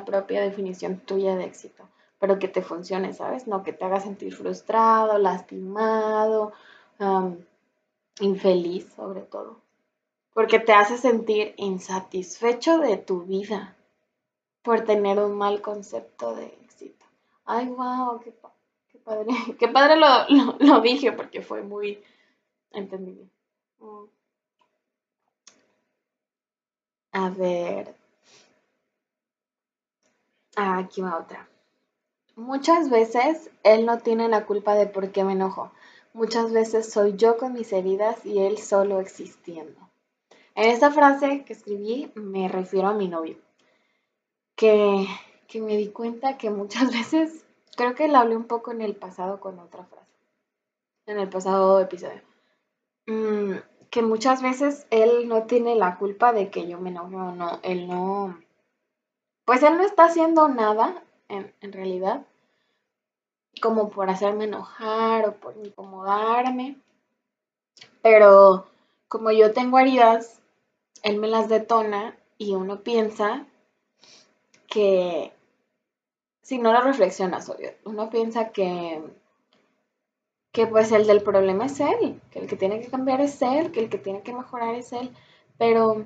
propia 0.06 0.42
definición 0.42 1.00
tuya 1.00 1.36
de 1.36 1.46
éxito, 1.46 1.88
pero 2.20 2.40
que 2.40 2.48
te 2.48 2.62
funcione, 2.62 3.14
¿sabes? 3.14 3.48
No 3.48 3.64
que 3.64 3.74
te 3.74 3.86
haga 3.86 4.00
sentir 4.00 4.36
frustrado, 4.36 5.18
lastimado, 5.18 6.54
infeliz 8.20 8.92
sobre 8.94 9.22
todo, 9.22 9.62
porque 10.34 10.60
te 10.60 10.74
hace 10.74 10.98
sentir 10.98 11.54
insatisfecho 11.58 12.80
de 12.80 12.98
tu 12.98 13.22
vida 13.24 13.76
por 14.62 14.82
tener 14.82 15.20
un 15.20 15.38
mal 15.38 15.62
concepto 15.62 16.36
de 16.36 16.46
éxito. 16.46 17.06
Ay, 17.46 17.68
wow, 17.68 18.20
qué, 18.20 18.32
padre. 18.32 19.26
Qué 19.60 19.68
padre 19.68 19.96
lo, 19.96 20.82
dije 20.82 21.12
porque 21.12 21.42
fue 21.42 21.64
muy 21.64 22.04
entendido. 22.72 23.26
Mm. 23.80 24.19
A 27.12 27.30
ver. 27.30 27.96
Ah, 30.56 30.78
aquí 30.80 31.02
va 31.02 31.18
otra. 31.18 31.48
Muchas 32.36 32.90
veces 32.90 33.50
él 33.64 33.86
no 33.86 34.00
tiene 34.00 34.28
la 34.30 34.46
culpa 34.46 34.76
de 34.76 34.88
por 34.88 35.12
qué 35.12 35.24
me 35.24 35.34
enojo. 35.34 35.72
Muchas 36.14 36.52
veces 36.52 36.92
soy 36.92 37.16
yo 37.16 37.38
con 37.38 37.54
mis 37.54 37.72
heridas 37.74 38.26
y 38.26 38.40
él 38.40 38.58
solo 38.58 39.00
existiendo. 39.00 39.90
En 40.56 40.70
esta 40.70 40.92
frase 40.92 41.44
que 41.46 41.54
escribí 41.54 42.12
me 42.16 42.48
refiero 42.48 42.88
a 42.88 42.94
mi 42.94 43.08
novio 43.08 43.38
que, 44.60 45.08
me 45.62 45.78
di 45.78 45.88
cuenta 45.88 46.38
que 46.38 46.50
muchas 46.50 46.92
veces, 46.94 47.46
creo 47.78 47.96
que 47.96 48.10
la 48.10 48.20
hablé 48.20 48.36
un 48.36 48.44
poco 48.44 48.72
en 48.72 48.82
el 48.82 48.96
pasado 48.96 49.40
con 49.40 49.58
otra 49.58 49.86
frase, 49.86 50.12
en 51.06 51.20
el 51.20 51.30
pasado 51.30 51.80
episodio, 51.80 52.22
mm, 53.08 53.54
que 53.90 54.02
muchas 54.02 54.42
veces 54.42 54.86
él 54.92 55.28
no 55.28 55.44
tiene 55.44 55.76
la 55.76 55.98
culpa 55.98 56.34
de 56.34 56.50
que 56.50 56.68
yo 56.68 56.80
me 56.80 56.90
enoje 56.90 57.16
o 57.16 57.32
no, 57.32 57.60
él 57.64 57.88
no, 57.88 58.40
pues 59.46 59.64
él 59.64 59.78
no 59.78 59.84
está 59.84 60.06
haciendo 60.06 60.48
nada 60.48 61.04
en, 61.28 61.54
en 61.62 61.74
realidad 61.74 62.26
como 63.62 63.90
por 63.90 64.10
hacerme 64.10 64.46
enojar 64.46 65.28
o 65.28 65.34
por 65.34 65.58
incomodarme, 65.58 66.78
pero 68.02 68.68
como 69.08 69.32
yo 69.32 69.54
tengo 69.54 69.80
heridas, 69.80 70.40
él 71.04 71.18
me 71.18 71.28
las 71.28 71.50
detona 71.50 72.18
y 72.38 72.56
uno 72.56 72.82
piensa 72.82 73.46
que 74.68 75.34
si 76.42 76.58
no 76.58 76.72
lo 76.74 76.82
reflexionas, 76.82 77.50
obvio, 77.50 77.74
uno 77.86 78.10
piensa 78.10 78.50
que, 78.50 79.04
que 80.52 80.68
pues 80.68 80.92
el 80.92 81.06
del 81.08 81.22
problema 81.22 81.66
es 81.66 81.80
él, 81.80 82.22
que 82.32 82.40
el 82.40 82.48
que 82.48 82.56
tiene 82.56 82.82
que 82.82 82.90
cambiar 82.90 83.22
es 83.22 83.42
él, 83.42 83.72
que 83.72 83.82
el 83.82 83.90
que 83.90 83.98
tiene 83.98 84.22
que 84.22 84.34
mejorar 84.34 84.76
es 84.76 84.92
él, 84.94 85.12
pero, 85.58 86.06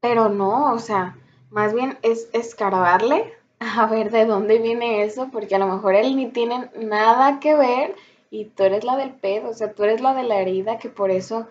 pero 0.00 0.28
no, 0.28 0.72
o 0.72 0.78
sea, 0.78 1.16
más 1.50 1.74
bien 1.74 1.98
es 2.02 2.28
escarbarle 2.32 3.34
a 3.60 3.86
ver 3.86 4.10
de 4.10 4.26
dónde 4.26 4.58
viene 4.58 5.02
eso, 5.04 5.28
porque 5.32 5.56
a 5.56 5.58
lo 5.58 5.66
mejor 5.66 5.94
él 5.94 6.16
ni 6.16 6.28
tiene 6.28 6.70
nada 6.76 7.40
que 7.40 7.54
ver 7.54 7.94
y 8.30 8.46
tú 8.46 8.62
eres 8.64 8.84
la 8.84 8.96
del 8.96 9.12
pedo, 9.12 9.50
o 9.50 9.54
sea, 9.54 9.72
tú 9.74 9.84
eres 9.84 10.00
la 10.00 10.14
de 10.14 10.22
la 10.22 10.40
herida 10.40 10.78
que 10.78 10.88
por 10.88 11.10
eso 11.10 11.48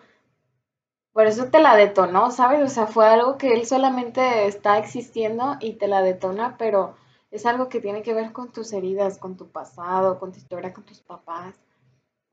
por 1.14 1.28
eso 1.28 1.50
te 1.50 1.60
la 1.60 1.76
detonó, 1.76 2.32
¿sabes? 2.32 2.64
O 2.64 2.68
sea, 2.68 2.88
fue 2.88 3.06
algo 3.08 3.38
que 3.38 3.54
él 3.54 3.66
solamente 3.66 4.46
está 4.48 4.78
existiendo 4.78 5.58
y 5.60 5.74
te 5.74 5.88
la 5.88 6.02
detona, 6.02 6.56
pero 6.58 6.96
es 7.32 7.46
algo 7.46 7.70
que 7.70 7.82
tiene 7.82 8.02
que 8.02 8.14
ver 8.14 8.32
con 8.32 8.52
tus 8.52 8.74
heridas, 8.74 9.18
con 9.18 9.38
tu 9.38 9.48
pasado, 9.48 10.20
con 10.20 10.32
tu 10.32 10.38
historia, 10.38 10.74
con 10.74 10.84
tus 10.84 11.00
papás. 11.00 11.56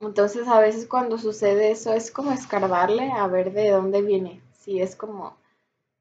Entonces 0.01 0.47
a 0.49 0.61
veces 0.61 0.87
cuando 0.87 1.19
sucede 1.19 1.71
eso 1.71 1.93
es 1.93 2.11
como 2.11 2.33
escarbarle 2.33 3.11
a 3.13 3.27
ver 3.27 3.53
de 3.53 3.71
dónde 3.71 4.03
viene. 4.03 4.43
Si 4.53 4.81
es 4.81 4.97
como, 4.97 5.37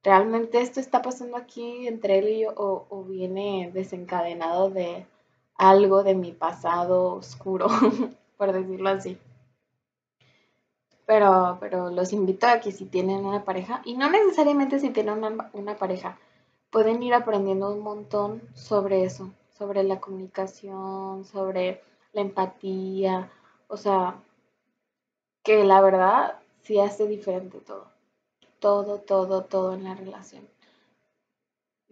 ¿realmente 0.03 0.62
esto 0.62 0.79
está 0.79 1.01
pasando 1.01 1.38
aquí 1.38 1.88
entre 1.88 2.19
él 2.19 2.29
y 2.29 2.41
yo 2.41 2.53
o, 2.55 3.03
viene 3.03 3.71
desencadenado 3.73 4.69
de 4.69 5.05
algo 5.55 6.03
de 6.03 6.15
mi 6.15 6.31
pasado 6.31 7.15
oscuro, 7.15 7.67
por 8.38 8.51
decirlo 8.51 8.89
así? 8.89 9.17
Pero, 11.05 11.58
pero 11.60 11.89
los 11.91 12.12
invito 12.13 12.47
a 12.47 12.60
que 12.60 12.71
si 12.71 12.86
tienen 12.86 13.25
una 13.25 13.45
pareja, 13.45 13.81
y 13.86 13.95
no 13.95 14.10
necesariamente 14.10 14.79
si 14.79 14.89
tienen 14.89 15.23
una, 15.53 15.75
pareja, 15.77 16.17
pueden 16.76 17.02
ir 17.04 17.14
aprendiendo 17.14 17.72
un 17.72 17.80
montón 17.80 18.42
sobre 18.54 19.06
eso, 19.06 19.32
sobre 19.58 19.82
la 19.84 20.02
comunicación, 20.02 21.24
sobre 21.24 21.82
la 22.12 22.20
empatía, 22.20 23.32
o 23.70 23.78
sea, 23.78 24.22
que 25.42 25.64
la 25.64 25.80
verdad 25.80 26.38
sí 26.64 26.78
hace 26.78 27.08
diferente 27.08 27.62
todo, 27.62 27.88
todo, 28.60 29.00
todo, 29.00 29.46
todo 29.46 29.74
en 29.74 29.86
la 29.86 29.96
relación. 29.96 30.46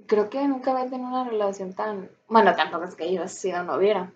Creo 0.06 0.30
que 0.30 0.46
nunca 0.50 0.72
había 0.72 0.90
tenido 0.90 1.08
una 1.08 1.30
relación 1.30 1.74
tan, 1.74 2.12
bueno, 2.28 2.54
tampoco 2.54 2.84
es 2.84 2.96
que 2.96 3.14
yo 3.14 3.26
sido 3.30 3.64
noviera. 3.64 4.12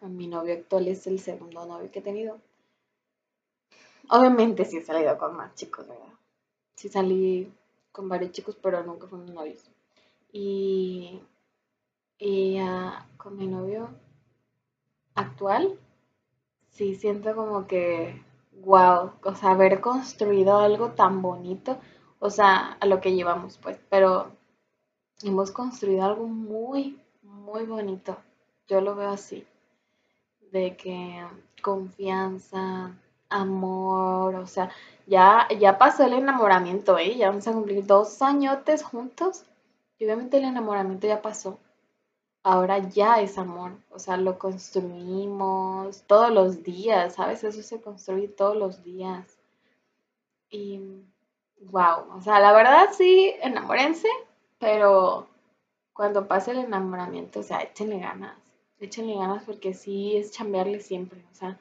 Mi 0.00 0.28
novio 0.28 0.54
actual 0.54 0.88
es 0.88 1.06
el 1.06 1.20
segundo 1.20 1.66
novio 1.66 1.90
que 1.90 1.98
he 1.98 2.02
tenido. 2.02 2.40
Obviamente 4.08 4.64
sí 4.64 4.78
he 4.78 4.82
salido 4.82 5.18
con 5.18 5.36
más 5.36 5.54
chicos, 5.54 5.86
¿verdad? 5.86 6.14
Sí 6.74 6.88
salí 6.88 7.52
con 7.92 8.08
varios 8.08 8.32
chicos, 8.32 8.56
pero 8.62 8.82
nunca 8.82 9.06
fuimos 9.06 9.30
novios. 9.30 9.73
Y, 10.36 11.22
y 12.18 12.58
con 13.16 13.36
mi 13.36 13.46
novio 13.46 13.88
actual, 15.14 15.78
sí 16.70 16.96
siento 16.96 17.36
como 17.36 17.68
que, 17.68 18.20
wow, 18.64 19.12
o 19.22 19.34
sea, 19.36 19.52
haber 19.52 19.80
construido 19.80 20.58
algo 20.58 20.90
tan 20.90 21.22
bonito, 21.22 21.78
o 22.18 22.30
sea, 22.30 22.76
a 22.80 22.86
lo 22.86 23.00
que 23.00 23.14
llevamos, 23.14 23.58
pues, 23.58 23.78
pero 23.88 24.32
hemos 25.22 25.52
construido 25.52 26.02
algo 26.04 26.26
muy, 26.26 27.00
muy 27.22 27.64
bonito. 27.64 28.16
Yo 28.66 28.80
lo 28.80 28.96
veo 28.96 29.10
así, 29.10 29.46
de 30.50 30.76
que 30.76 31.24
confianza, 31.62 32.90
amor, 33.28 34.34
o 34.34 34.48
sea, 34.48 34.68
ya, 35.06 35.46
ya 35.60 35.78
pasó 35.78 36.04
el 36.04 36.14
enamoramiento, 36.14 36.98
¿eh? 36.98 37.16
Ya 37.16 37.28
vamos 37.28 37.46
a 37.46 37.52
cumplir 37.52 37.86
dos 37.86 38.20
añotes 38.20 38.82
juntos. 38.82 39.44
Y 39.98 40.04
obviamente 40.04 40.38
el 40.38 40.44
enamoramiento 40.44 41.06
ya 41.06 41.22
pasó. 41.22 41.58
Ahora 42.42 42.78
ya 42.78 43.20
es 43.22 43.38
amor, 43.38 43.72
o 43.90 43.98
sea, 43.98 44.18
lo 44.18 44.38
construimos 44.38 46.02
todos 46.02 46.30
los 46.30 46.62
días, 46.62 47.14
¿sabes? 47.14 47.42
Eso 47.42 47.62
se 47.62 47.80
construye 47.80 48.28
todos 48.28 48.54
los 48.56 48.84
días. 48.84 49.38
Y, 50.50 50.78
wow, 51.60 52.14
o 52.14 52.20
sea, 52.20 52.40
la 52.40 52.52
verdad 52.52 52.90
sí, 52.92 53.34
enamórense, 53.40 54.08
pero 54.58 55.26
cuando 55.94 56.28
pase 56.28 56.50
el 56.50 56.58
enamoramiento, 56.58 57.40
o 57.40 57.42
sea, 57.42 57.62
échenle 57.62 57.98
ganas, 57.98 58.36
échenle 58.78 59.14
ganas 59.16 59.44
porque 59.44 59.72
sí 59.72 60.16
es 60.16 60.32
chambearle 60.32 60.80
siempre, 60.80 61.24
o 61.32 61.34
sea, 61.34 61.58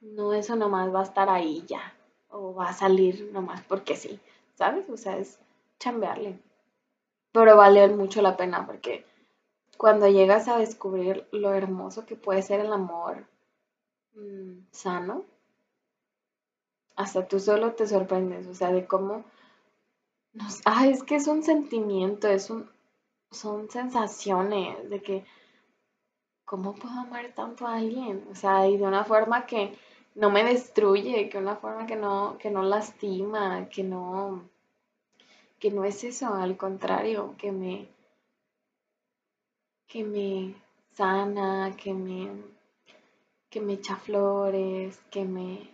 no 0.00 0.32
eso 0.32 0.56
nomás 0.56 0.92
va 0.92 1.00
a 1.00 1.04
estar 1.04 1.28
ahí 1.28 1.64
ya, 1.66 1.94
o 2.30 2.54
va 2.54 2.70
a 2.70 2.72
salir 2.72 3.30
nomás 3.32 3.62
porque 3.62 3.96
sí, 3.96 4.18
¿sabes? 4.54 4.88
O 4.90 4.96
sea, 4.96 5.18
es 5.18 5.38
chambearle. 5.78 6.38
Pero 7.36 7.54
vale 7.54 7.86
mucho 7.88 8.22
la 8.22 8.34
pena 8.34 8.64
porque 8.64 9.04
cuando 9.76 10.08
llegas 10.08 10.48
a 10.48 10.56
descubrir 10.56 11.28
lo 11.32 11.52
hermoso 11.52 12.06
que 12.06 12.16
puede 12.16 12.40
ser 12.40 12.60
el 12.60 12.72
amor 12.72 13.26
mm, 14.14 14.60
sano, 14.70 15.22
hasta 16.96 17.28
tú 17.28 17.38
solo 17.38 17.74
te 17.74 17.86
sorprendes, 17.86 18.46
o 18.46 18.54
sea, 18.54 18.72
de 18.72 18.86
cómo 18.86 19.22
nos, 20.32 20.62
ah, 20.64 20.86
es 20.86 21.02
que 21.02 21.16
es 21.16 21.26
un 21.26 21.42
sentimiento, 21.42 22.26
es 22.26 22.48
un, 22.48 22.70
son 23.30 23.68
sensaciones 23.68 24.88
de 24.88 25.02
que, 25.02 25.26
¿cómo 26.46 26.74
puedo 26.74 26.98
amar 26.98 27.34
tanto 27.34 27.66
a 27.66 27.74
alguien? 27.74 28.26
O 28.30 28.34
sea, 28.34 28.66
y 28.66 28.78
de 28.78 28.84
una 28.84 29.04
forma 29.04 29.44
que 29.44 29.76
no 30.14 30.30
me 30.30 30.42
destruye, 30.42 31.28
que 31.28 31.36
una 31.36 31.56
forma 31.56 31.86
que 31.86 31.96
no, 31.96 32.38
que 32.38 32.50
no 32.50 32.62
lastima, 32.62 33.68
que 33.68 33.82
no, 33.82 34.48
que 35.66 35.72
no 35.72 35.84
es 35.84 36.04
eso, 36.04 36.32
al 36.32 36.56
contrario, 36.56 37.34
que 37.36 37.50
me, 37.50 37.88
que 39.88 40.04
me 40.04 40.54
sana, 40.92 41.74
que 41.76 41.92
me, 41.92 42.30
que 43.50 43.60
me 43.60 43.72
echa 43.72 43.96
flores, 43.96 44.96
que 45.10 45.24
me, 45.24 45.68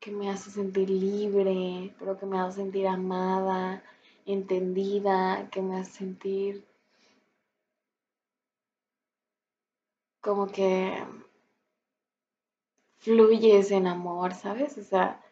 que 0.00 0.10
me 0.12 0.30
hace 0.30 0.50
sentir 0.50 0.88
libre, 0.88 1.94
pero 1.98 2.16
que 2.16 2.24
me 2.24 2.38
hace 2.38 2.62
sentir 2.62 2.86
amada, 2.86 3.82
entendida, 4.24 5.50
que 5.50 5.60
me 5.60 5.78
hace 5.78 5.92
sentir 5.92 6.64
como 10.22 10.46
que 10.46 11.04
fluyes 12.96 13.72
en 13.72 13.86
amor, 13.88 14.32
¿sabes? 14.32 14.78
O 14.78 14.82
sea, 14.82 15.22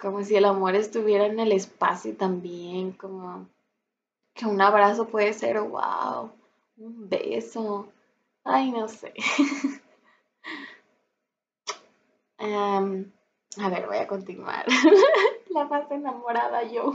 como 0.00 0.24
si 0.24 0.34
el 0.34 0.46
amor 0.46 0.74
estuviera 0.74 1.26
en 1.26 1.38
el 1.38 1.52
espacio 1.52 2.16
también, 2.16 2.92
como 2.92 3.46
que 4.34 4.46
un 4.46 4.60
abrazo 4.60 5.08
puede 5.08 5.32
ser, 5.34 5.60
wow, 5.60 6.30
un 6.78 7.08
beso, 7.08 7.88
ay, 8.44 8.70
no 8.72 8.88
sé. 8.88 9.12
Em, 12.42 13.12
a 13.58 13.68
ver, 13.68 13.86
voy 13.86 13.98
a 13.98 14.06
continuar. 14.06 14.64
la 15.50 15.66
más 15.66 15.90
enamorada 15.90 16.62
yo. 16.62 16.84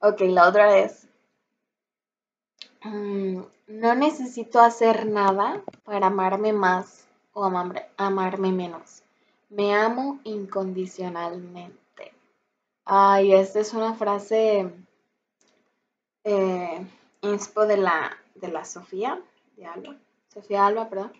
ok, 0.00 0.20
la 0.20 0.46
otra 0.46 0.76
es, 0.76 1.08
mm, 2.84 3.40
no 3.68 3.94
necesito 3.94 4.60
hacer 4.60 5.06
nada 5.06 5.62
para 5.84 6.08
amarme 6.08 6.52
más 6.52 7.06
o 7.32 7.50
amarme 7.96 8.52
menos. 8.52 9.02
Me 9.50 9.74
amo 9.74 10.20
incondicionalmente. 10.24 12.12
Ay, 12.84 13.32
esta 13.32 13.60
es 13.60 13.72
una 13.72 13.94
frase 13.94 14.70
eh, 16.24 16.86
inspo 17.22 17.66
de 17.66 17.76
la, 17.78 18.16
de 18.34 18.48
la 18.48 18.64
Sofía, 18.64 19.20
de 19.56 19.66
Alba, 19.66 19.96
Sofía 20.32 20.66
Alba, 20.66 20.88
perdón, 20.88 21.12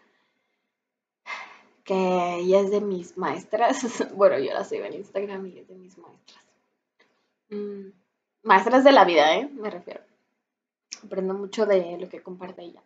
que 1.85 2.37
ella 2.41 2.61
es 2.61 2.71
de 2.71 2.83
mis 2.83 3.17
maestras. 3.17 3.81
bueno, 4.15 4.39
yo 4.39 4.53
la 4.53 4.65
sigo 4.65 4.85
en 4.85 4.95
Instagram 4.95 5.47
y 5.47 5.59
es 5.59 5.69
de 5.69 5.75
mis 5.75 5.97
maestras. 5.97 6.45
Mm, 7.49 7.89
maestras 8.43 8.85
de 8.85 8.93
la 8.93 9.07
vida, 9.07 9.35
¿eh? 9.37 9.49
Me 9.49 9.71
refiero. 9.71 10.03
Aprendo 11.03 11.33
mucho 11.33 11.65
de 11.65 11.97
lo 11.99 12.09
que 12.11 12.23
comparte 12.23 12.63
ella. 12.63 12.83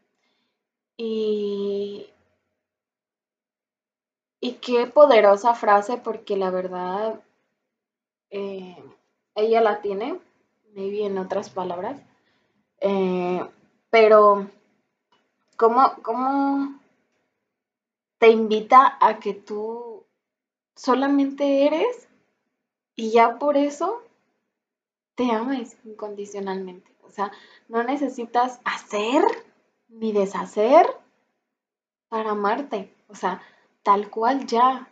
Y 0.97 2.07
y 4.43 4.55
qué 4.55 4.89
poderosa 4.89 5.55
frase 5.55 5.99
porque 5.99 6.37
la 6.37 6.51
verdad 6.51 7.23
eh, 8.31 8.77
ella 9.37 9.61
la 9.61 9.81
tiene, 9.81 10.19
maybe 10.75 11.07
en 11.07 11.17
otras 11.17 11.49
palabras, 11.49 12.03
eh, 12.81 13.49
pero 13.89 14.51
¿cómo, 15.57 15.93
¿cómo 16.03 16.81
te 18.19 18.31
invita 18.31 18.99
a 19.01 19.21
que 19.21 19.33
tú 19.33 20.07
solamente 20.75 21.65
eres 21.65 22.09
y 22.97 23.13
ya 23.13 23.39
por 23.39 23.57
eso 23.57 24.03
te 25.15 25.31
ames 25.31 25.77
incondicionalmente? 25.85 26.91
O 27.03 27.11
sea, 27.11 27.31
no 27.69 27.85
necesitas 27.85 28.61
hacer 28.65 29.23
ni 29.89 30.11
deshacer 30.11 30.85
para 32.09 32.33
amarte. 32.33 32.93
O 33.09 33.15
sea, 33.15 33.41
tal 33.83 34.11
cual 34.11 34.47
ya. 34.47 34.89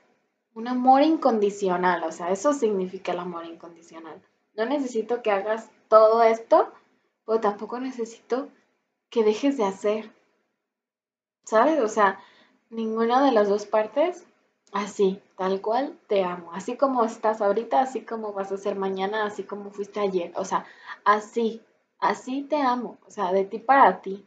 Un 0.52 0.66
amor 0.66 1.02
incondicional, 1.02 2.02
o 2.02 2.10
sea, 2.10 2.30
eso 2.30 2.52
significa 2.52 3.12
el 3.12 3.20
amor 3.20 3.46
incondicional. 3.46 4.20
No 4.54 4.66
necesito 4.66 5.22
que 5.22 5.30
hagas 5.30 5.70
todo 5.88 6.22
esto, 6.24 6.72
pero 7.24 7.40
tampoco 7.40 7.78
necesito 7.78 8.48
que 9.10 9.22
dejes 9.22 9.56
de 9.56 9.64
hacer. 9.64 10.12
¿Sabes? 11.44 11.80
O 11.80 11.88
sea, 11.88 12.20
ninguna 12.68 13.24
de 13.24 13.32
las 13.32 13.48
dos 13.48 13.64
partes, 13.66 14.26
así, 14.72 15.22
tal 15.36 15.60
cual, 15.60 15.98
te 16.08 16.24
amo. 16.24 16.52
Así 16.52 16.76
como 16.76 17.04
estás 17.04 17.40
ahorita, 17.40 17.80
así 17.80 18.02
como 18.02 18.32
vas 18.32 18.50
a 18.50 18.58
ser 18.58 18.76
mañana, 18.76 19.24
así 19.24 19.44
como 19.44 19.70
fuiste 19.70 20.00
ayer. 20.00 20.32
O 20.34 20.44
sea, 20.44 20.66
así, 21.04 21.62
así 22.00 22.42
te 22.42 22.60
amo. 22.60 22.98
O 23.06 23.10
sea, 23.10 23.32
de 23.32 23.44
ti 23.44 23.58
para 23.60 24.00
ti. 24.02 24.26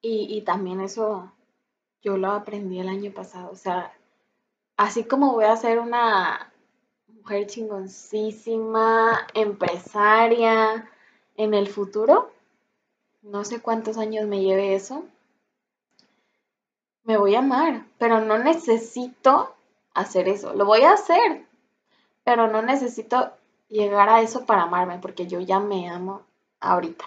Y, 0.00 0.36
y 0.36 0.42
también 0.42 0.80
eso 0.80 1.32
yo 2.02 2.16
lo 2.16 2.32
aprendí 2.32 2.80
el 2.80 2.88
año 2.88 3.12
pasado. 3.12 3.50
O 3.50 3.56
sea, 3.56 3.92
así 4.76 5.04
como 5.04 5.32
voy 5.32 5.44
a 5.44 5.56
ser 5.56 5.78
una 5.78 6.52
mujer 7.06 7.46
chingoncísima, 7.46 9.26
empresaria 9.34 10.88
en 11.36 11.54
el 11.54 11.68
futuro, 11.68 12.32
no 13.22 13.44
sé 13.44 13.60
cuántos 13.60 13.96
años 13.98 14.26
me 14.26 14.42
lleve 14.42 14.74
eso, 14.74 15.04
me 17.04 17.16
voy 17.16 17.34
a 17.34 17.40
amar, 17.40 17.84
pero 17.98 18.20
no 18.20 18.38
necesito 18.38 19.54
hacer 19.94 20.28
eso. 20.28 20.54
Lo 20.54 20.64
voy 20.64 20.82
a 20.82 20.92
hacer, 20.92 21.44
pero 22.24 22.48
no 22.48 22.62
necesito 22.62 23.32
llegar 23.68 24.08
a 24.08 24.20
eso 24.20 24.44
para 24.44 24.62
amarme, 24.62 24.98
porque 24.98 25.26
yo 25.26 25.40
ya 25.40 25.60
me 25.60 25.88
amo 25.88 26.22
ahorita. 26.60 27.04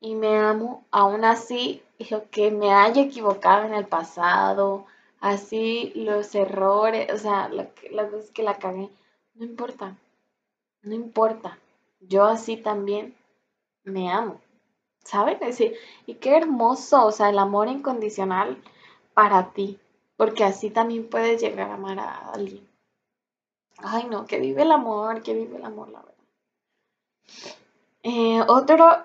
Y 0.00 0.14
me 0.14 0.38
amo 0.38 0.84
aún 0.90 1.24
así 1.24 1.82
lo 2.10 2.28
que 2.30 2.50
me 2.50 2.72
haya 2.72 3.02
equivocado 3.02 3.66
en 3.66 3.74
el 3.74 3.86
pasado, 3.86 4.86
así 5.20 5.92
los 5.94 6.34
errores, 6.34 7.12
o 7.12 7.18
sea, 7.18 7.48
las 7.48 8.12
veces 8.12 8.30
que 8.30 8.42
la 8.42 8.58
cagué, 8.58 8.88
no 9.34 9.44
importa, 9.44 9.96
no 10.82 10.94
importa. 10.94 11.58
Yo 12.00 12.24
así 12.24 12.56
también 12.56 13.16
me 13.82 14.10
amo, 14.10 14.40
¿saben? 15.04 15.38
y 16.06 16.14
qué 16.14 16.36
hermoso, 16.36 17.06
o 17.06 17.12
sea, 17.12 17.30
el 17.30 17.38
amor 17.38 17.68
incondicional 17.68 18.62
para 19.14 19.50
ti, 19.52 19.78
porque 20.16 20.44
así 20.44 20.70
también 20.70 21.08
puedes 21.08 21.40
llegar 21.40 21.70
a 21.70 21.74
amar 21.74 21.98
a 21.98 22.30
alguien. 22.32 22.68
Ay, 23.78 24.06
no, 24.10 24.26
que 24.26 24.38
vive 24.38 24.62
el 24.62 24.72
amor, 24.72 25.22
que 25.22 25.34
vive 25.34 25.56
el 25.56 25.64
amor, 25.64 25.88
la 25.90 26.00
verdad. 26.00 26.14
Eh, 28.02 28.40
otro, 28.46 29.04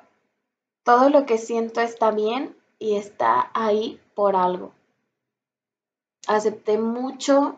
todo 0.84 1.10
lo 1.10 1.26
que 1.26 1.38
siento 1.38 1.82
está 1.82 2.12
bien 2.12 2.56
y 2.80 2.96
está 2.96 3.50
ahí 3.54 4.00
por 4.16 4.36
algo. 4.36 4.74
Acepté 6.28 6.78
mucho 6.78 7.58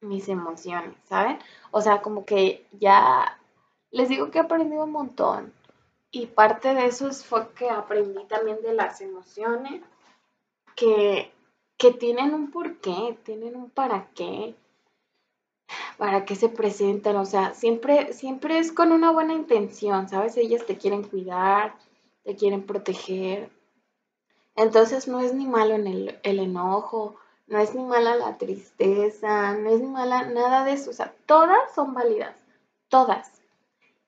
mis 0.00 0.28
emociones, 0.28 0.94
¿saben? 1.04 1.38
O 1.70 1.80
sea, 1.80 2.02
como 2.02 2.24
que 2.24 2.66
ya 2.72 3.38
les 3.90 4.08
digo 4.08 4.30
que 4.30 4.38
he 4.38 4.42
aprendido 4.42 4.84
un 4.84 4.92
montón. 4.92 5.52
Y 6.10 6.26
parte 6.26 6.74
de 6.74 6.86
eso 6.86 7.10
fue 7.12 7.52
que 7.54 7.68
aprendí 7.68 8.24
también 8.24 8.62
de 8.62 8.74
las 8.74 9.00
emociones 9.00 9.82
que, 10.74 11.32
que 11.76 11.92
tienen 11.92 12.32
un 12.34 12.50
porqué, 12.50 13.18
tienen 13.24 13.56
un 13.56 13.70
para 13.70 14.08
qué, 14.14 14.54
para 15.98 16.24
qué 16.24 16.36
se 16.36 16.48
presentan. 16.48 17.16
O 17.16 17.24
sea, 17.24 17.54
siempre, 17.54 18.12
siempre 18.12 18.58
es 18.58 18.72
con 18.72 18.92
una 18.92 19.10
buena 19.10 19.34
intención, 19.34 20.08
¿sabes? 20.08 20.36
Ellas 20.36 20.64
te 20.64 20.78
quieren 20.78 21.02
cuidar, 21.02 21.74
te 22.26 22.34
quieren 22.34 22.66
proteger, 22.66 23.50
entonces 24.56 25.06
no 25.06 25.20
es 25.20 25.32
ni 25.32 25.46
malo 25.46 25.74
en 25.74 25.86
el, 25.86 26.18
enojo, 26.24 27.14
no 27.46 27.58
es 27.58 27.74
ni 27.74 27.84
mala 27.84 28.16
la 28.16 28.36
tristeza, 28.36 29.52
no 29.52 29.70
es 29.70 29.80
ni 29.80 29.86
mala 29.86 30.24
nada 30.24 30.64
de 30.64 30.72
eso. 30.72 30.90
O 30.90 30.92
sea, 30.92 31.14
todas 31.26 31.72
son 31.74 31.94
válidas, 31.94 32.34
todas. 32.88 33.30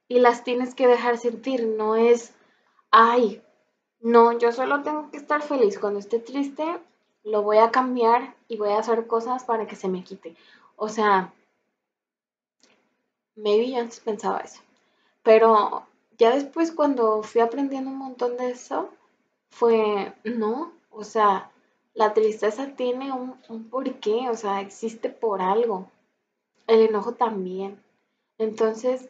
Y 0.09 0.19
las 0.19 0.43
tienes 0.43 0.75
que 0.75 0.89
dejar 0.89 1.19
sentir, 1.19 1.65
no 1.65 1.95
es, 1.95 2.33
ay, 2.91 3.41
no, 4.01 4.37
yo 4.37 4.51
solo 4.51 4.83
tengo 4.83 5.11
que 5.11 5.19
estar 5.19 5.43
feliz. 5.43 5.79
Cuando 5.79 6.01
esté 6.01 6.19
triste, 6.19 6.65
lo 7.23 7.43
voy 7.43 7.59
a 7.59 7.71
cambiar 7.71 8.35
y 8.49 8.57
voy 8.57 8.71
a 8.71 8.79
hacer 8.79 9.07
cosas 9.07 9.45
para 9.45 9.67
que 9.67 9.77
se 9.77 9.89
me 9.89 10.03
quite. 10.03 10.35
O 10.77 10.89
sea, 10.89 11.33
maybe 13.37 13.71
yo 13.71 13.79
antes 13.79 14.01
pensaba 14.01 14.39
eso. 14.39 14.61
Pero 15.23 15.88
ya 16.19 16.35
después 16.35 16.73
cuando 16.73 17.23
fui 17.23 17.41
aprendiendo 17.41 17.91
un 17.91 17.99
montón 17.99 18.37
de 18.37 18.51
eso, 18.51 18.91
fue, 19.51 20.13
no, 20.25 20.73
o 20.91 21.05
sea, 21.05 21.51
la 21.95 22.13
tristeza 22.13 22.75
tiene 22.77 23.13
un, 23.13 23.37
un 23.49 23.69
porqué, 23.71 24.29
o 24.29 24.35
sea, 24.35 24.61
existe 24.61 25.09
por 25.09 25.41
algo. 25.41 25.91
El 26.67 26.81
enojo 26.83 27.15
también. 27.15 27.83
Entonces, 28.39 29.09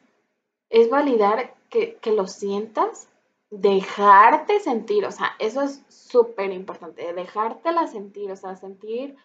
es 0.70 0.90
validar 0.90 1.54
que, 1.70 1.96
que 1.96 2.12
lo 2.12 2.26
sientas, 2.26 3.08
dejarte 3.50 4.60
sentir, 4.60 5.06
o 5.06 5.12
sea, 5.12 5.34
eso 5.38 5.62
es 5.62 5.82
súper 5.88 6.52
importante, 6.52 7.12
dejártela 7.14 7.86
sentir, 7.86 8.30
o 8.30 8.36
sea, 8.36 8.56
sentir 8.56 9.16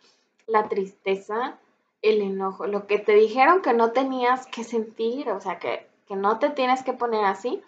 la 0.47 0.69
tristeza, 0.69 1.57
el 2.01 2.21
enojo, 2.21 2.67
lo 2.67 2.87
que 2.87 2.99
te 2.99 3.13
dijeron 3.13 3.61
que 3.61 3.73
no 3.73 3.91
tenías 3.91 4.47
que 4.47 4.63
sentir, 4.63 5.29
o 5.29 5.39
sea, 5.39 5.59
que, 5.59 5.87
que 6.07 6.15
no 6.15 6.39
te 6.39 6.49
tienes 6.49 6.83
que 6.83 6.93
poner 6.93 7.25
así, 7.25 7.61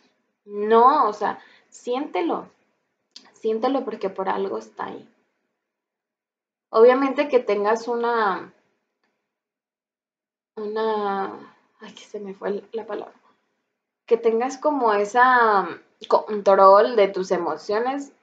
no, 0.46 1.10
o 1.10 1.14
sea, 1.14 1.40
siéntelo, 1.70 2.50
siéntelo 3.34 3.84
porque 3.84 4.10
por 4.10 4.30
algo 4.30 4.58
está 4.58 4.86
ahí. 4.86 5.10
Obviamente 6.70 7.28
que 7.28 7.40
tengas 7.40 7.88
una, 7.88 8.54
una, 10.56 11.56
ay, 11.80 11.98
se 11.98 12.20
me 12.20 12.34
fue 12.34 12.64
la 12.72 12.86
palabra, 12.86 13.16
que 14.06 14.18
tengas 14.18 14.58
como 14.58 14.94
esa 14.94 15.68
control 16.08 16.96
de 16.96 17.08
tus 17.08 17.32
emociones, 17.32 18.14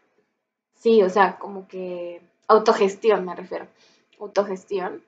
sí, 0.74 1.02
o 1.02 1.11
sea, 1.11 1.38
como 1.38 1.66
que 1.66 2.22
autogestión 2.48 3.24
me 3.24 3.35
refiero, 3.35 3.66
autogestión, 4.20 5.02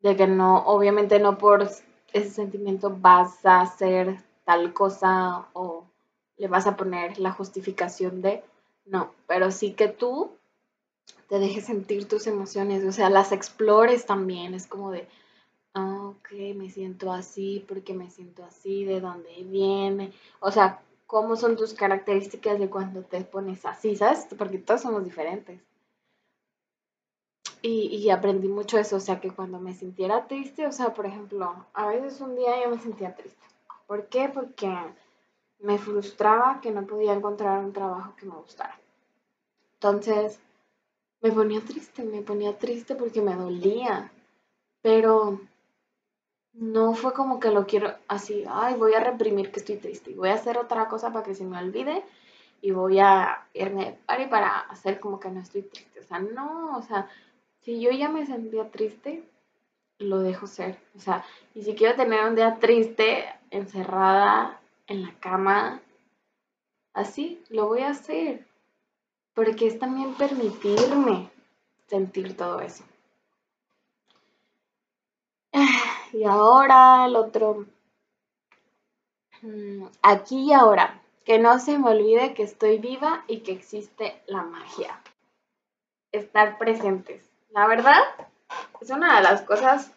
de 0.00 0.16
que 0.16 0.26
no, 0.26 0.58
obviamente 0.66 1.18
no 1.18 1.38
por 1.38 1.62
ese 2.12 2.30
sentimiento 2.30 2.90
vas 2.90 3.44
a 3.46 3.62
hacer 3.62 4.22
tal 4.44 4.72
cosa 4.72 5.48
o 5.52 5.84
le 6.36 6.48
vas 6.48 6.66
a 6.66 6.76
poner 6.76 7.18
la 7.18 7.32
justificación 7.32 8.22
de, 8.22 8.42
no, 8.86 9.12
pero 9.26 9.50
sí 9.50 9.72
que 9.72 9.88
tú 9.88 10.32
te 11.28 11.38
dejes 11.38 11.66
sentir 11.66 12.06
tus 12.08 12.26
emociones, 12.26 12.84
o 12.84 12.92
sea, 12.92 13.10
las 13.10 13.32
explores 13.32 14.06
también, 14.06 14.54
es 14.54 14.66
como 14.66 14.90
de, 14.90 15.08
ah, 15.74 16.14
ok, 16.16 16.32
me 16.54 16.70
siento 16.70 17.12
así, 17.12 17.64
porque 17.66 17.94
me 17.94 18.10
siento 18.10 18.44
así, 18.44 18.84
de 18.84 19.00
dónde 19.00 19.42
viene, 19.44 20.12
o 20.40 20.50
sea, 20.50 20.82
cómo 21.06 21.36
son 21.36 21.56
tus 21.56 21.74
características 21.74 22.58
de 22.58 22.70
cuando 22.70 23.02
te 23.02 23.20
pones 23.22 23.64
así, 23.64 23.96
¿sabes? 23.96 24.26
Porque 24.36 24.58
todos 24.58 24.82
somos 24.82 25.04
diferentes. 25.04 25.60
Y, 27.66 28.10
aprendí 28.10 28.48
mucho 28.48 28.78
eso, 28.78 28.96
o 28.96 29.00
sea, 29.00 29.20
que 29.20 29.30
cuando 29.30 29.58
me 29.58 29.72
sintiera 29.72 30.26
triste, 30.26 30.66
o 30.66 30.72
sea, 30.72 30.92
por 30.92 31.06
ejemplo, 31.06 31.64
a 31.72 31.86
veces 31.86 32.20
un 32.20 32.36
día 32.36 32.62
yo 32.62 32.68
me 32.68 32.78
sentía 32.78 33.16
triste. 33.16 33.42
¿Por 33.86 34.06
qué? 34.06 34.30
Porque 34.32 34.72
me 35.60 35.78
frustraba 35.78 36.60
que 36.60 36.70
no 36.70 36.86
podía 36.86 37.12
encontrar 37.12 37.64
un 37.64 37.72
trabajo 37.72 38.14
que 38.16 38.26
me 38.26 38.34
gustara. 38.34 38.78
Entonces, 39.74 40.40
me 41.20 41.32
ponía 41.32 41.60
triste, 41.60 42.02
me 42.04 42.22
ponía 42.22 42.58
triste 42.58 42.94
porque 42.94 43.22
me 43.22 43.34
dolía, 43.34 44.12
pero 44.82 45.40
no 46.52 46.94
fue 46.94 47.12
como 47.12 47.40
que 47.40 47.50
lo 47.50 47.66
quiero 47.66 47.94
así, 48.06 48.44
ay, 48.48 48.74
voy 48.74 48.94
a 48.94 49.00
reprimir 49.00 49.50
que 49.50 49.60
estoy 49.60 49.76
triste 49.76 50.10
y 50.10 50.14
voy 50.14 50.28
a 50.28 50.34
hacer 50.34 50.56
otra 50.56 50.88
cosa 50.88 51.12
para 51.12 51.24
que 51.24 51.34
se 51.34 51.44
me 51.44 51.58
olvide 51.58 52.04
y 52.60 52.70
voy 52.70 52.98
a 52.98 53.46
irme 53.52 53.98
de 54.18 54.26
para 54.28 54.60
hacer 54.60 55.00
como 55.00 55.18
que 55.18 55.30
no 55.30 55.40
estoy 55.40 55.62
triste. 55.62 56.00
O 56.00 56.02
sea, 56.02 56.18
no, 56.20 56.76
o 56.78 56.82
sea, 56.82 57.08
si 57.60 57.80
yo 57.80 57.90
ya 57.90 58.08
me 58.08 58.24
sentía 58.24 58.70
triste, 58.70 59.22
lo 59.98 60.20
dejo 60.20 60.46
ser. 60.46 60.78
O 60.96 61.00
sea, 61.00 61.24
y 61.54 61.62
si 61.62 61.74
quiero 61.74 61.96
tener 61.96 62.24
un 62.26 62.36
día 62.36 62.58
triste, 62.58 63.26
encerrada 63.56 64.60
en 64.86 65.02
la 65.02 65.14
cama, 65.20 65.80
así, 66.92 67.42
lo 67.48 67.66
voy 67.66 67.82
a 67.82 67.90
hacer. 67.90 68.46
Porque 69.34 69.66
es 69.66 69.78
también 69.78 70.14
permitirme 70.14 71.30
sentir 71.86 72.36
todo 72.36 72.60
eso. 72.60 72.84
Y 76.12 76.22
ahora 76.22 77.06
el 77.06 77.16
otro. 77.16 77.66
Mm, 79.42 79.86
aquí 80.02 80.50
y 80.50 80.52
ahora. 80.52 81.00
Que 81.24 81.40
no 81.40 81.58
se 81.58 81.76
me 81.78 81.90
olvide 81.90 82.34
que 82.34 82.44
estoy 82.44 82.78
viva 82.78 83.24
y 83.26 83.40
que 83.40 83.50
existe 83.50 84.22
la 84.26 84.42
magia. 84.42 85.00
Estar 86.12 86.58
presentes. 86.58 87.28
La 87.50 87.66
verdad, 87.66 88.00
es 88.80 88.90
una 88.90 89.16
de 89.16 89.22
las 89.22 89.42
cosas 89.42 89.90